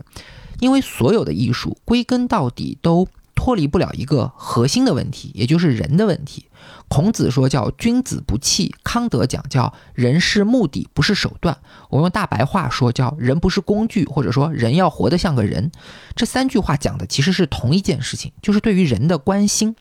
[0.61, 3.05] 因为所有的艺术归根到底都
[3.39, 6.47] 脱离不了一个核心的问题，也就是人的问题。
[6.89, 11.57] 孔子说叫君子不器，康德讲叫人是目的，不是手段。
[11.89, 15.71] 我用大白话说叫人不是工具，或者说人要活得像个人。
[16.15, 19.73] 这三句话讲的其实是同一件事情，就是对于人的关心。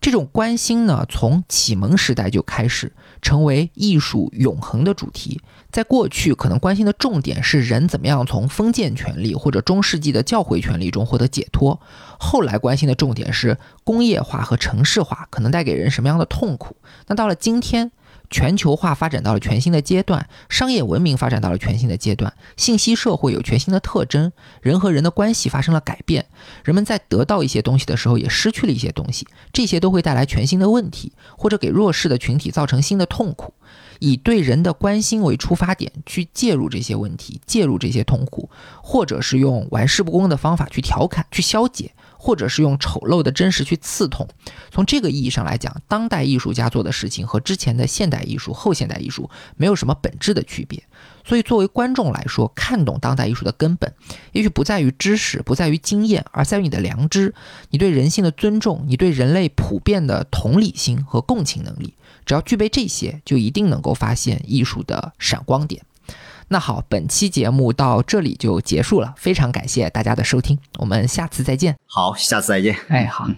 [0.00, 5.40] 这种关心呢，从启蒙时代就开始成为艺术永恒的主题。
[5.70, 11.78] 在过去，可能关心的重点是人怎么样从封建权力或者中世纪的教会权力中获得解脱；
[12.18, 16.76] 后来关心的重点是工业化和城市化可能带给人什么样的痛苦。
[17.06, 17.92] 那到了今天。
[18.30, 26.26] 全球化发展到了全新的阶段，商业文明发展到了全新的阶段，信息社会有全新的特征，人和人的关系发生了改变，
[26.64, 33.52] 人们在得到一些东西的时候也失去了一些东西，这些都会带来全新的问题，或者给弱势的群体造成新的痛苦。
[33.98, 38.48] 以对人的关心为出发点去介入这些问题，介入这些痛苦，
[38.82, 41.92] 或者是用玩世不恭的方法去调侃、去消解。
[42.22, 44.28] 或者是用丑陋的真实去刺痛，
[44.70, 50.82] 从这个意义上来讲，当代艺术家做的事情和之前的现代艺术、后现代艺术没有什么本质的区别。
[51.24, 53.94] 所以，作为观众来说，看懂当代艺术的根本，
[54.32, 57.34] 也许不在于知识，不在于经验，而在于你的良知，
[57.70, 61.94] 你对人性的尊重，你对人类普遍的同理心和共情能力。
[62.26, 65.82] 只要具备这些，就一定能够发现艺术的闪光点。
[66.52, 71.76] 那好，本期节目到这里就结束了，非常感谢大家的收听，我们下次再见。
[71.86, 72.76] 好，下次再见。
[72.88, 73.28] 哎，好。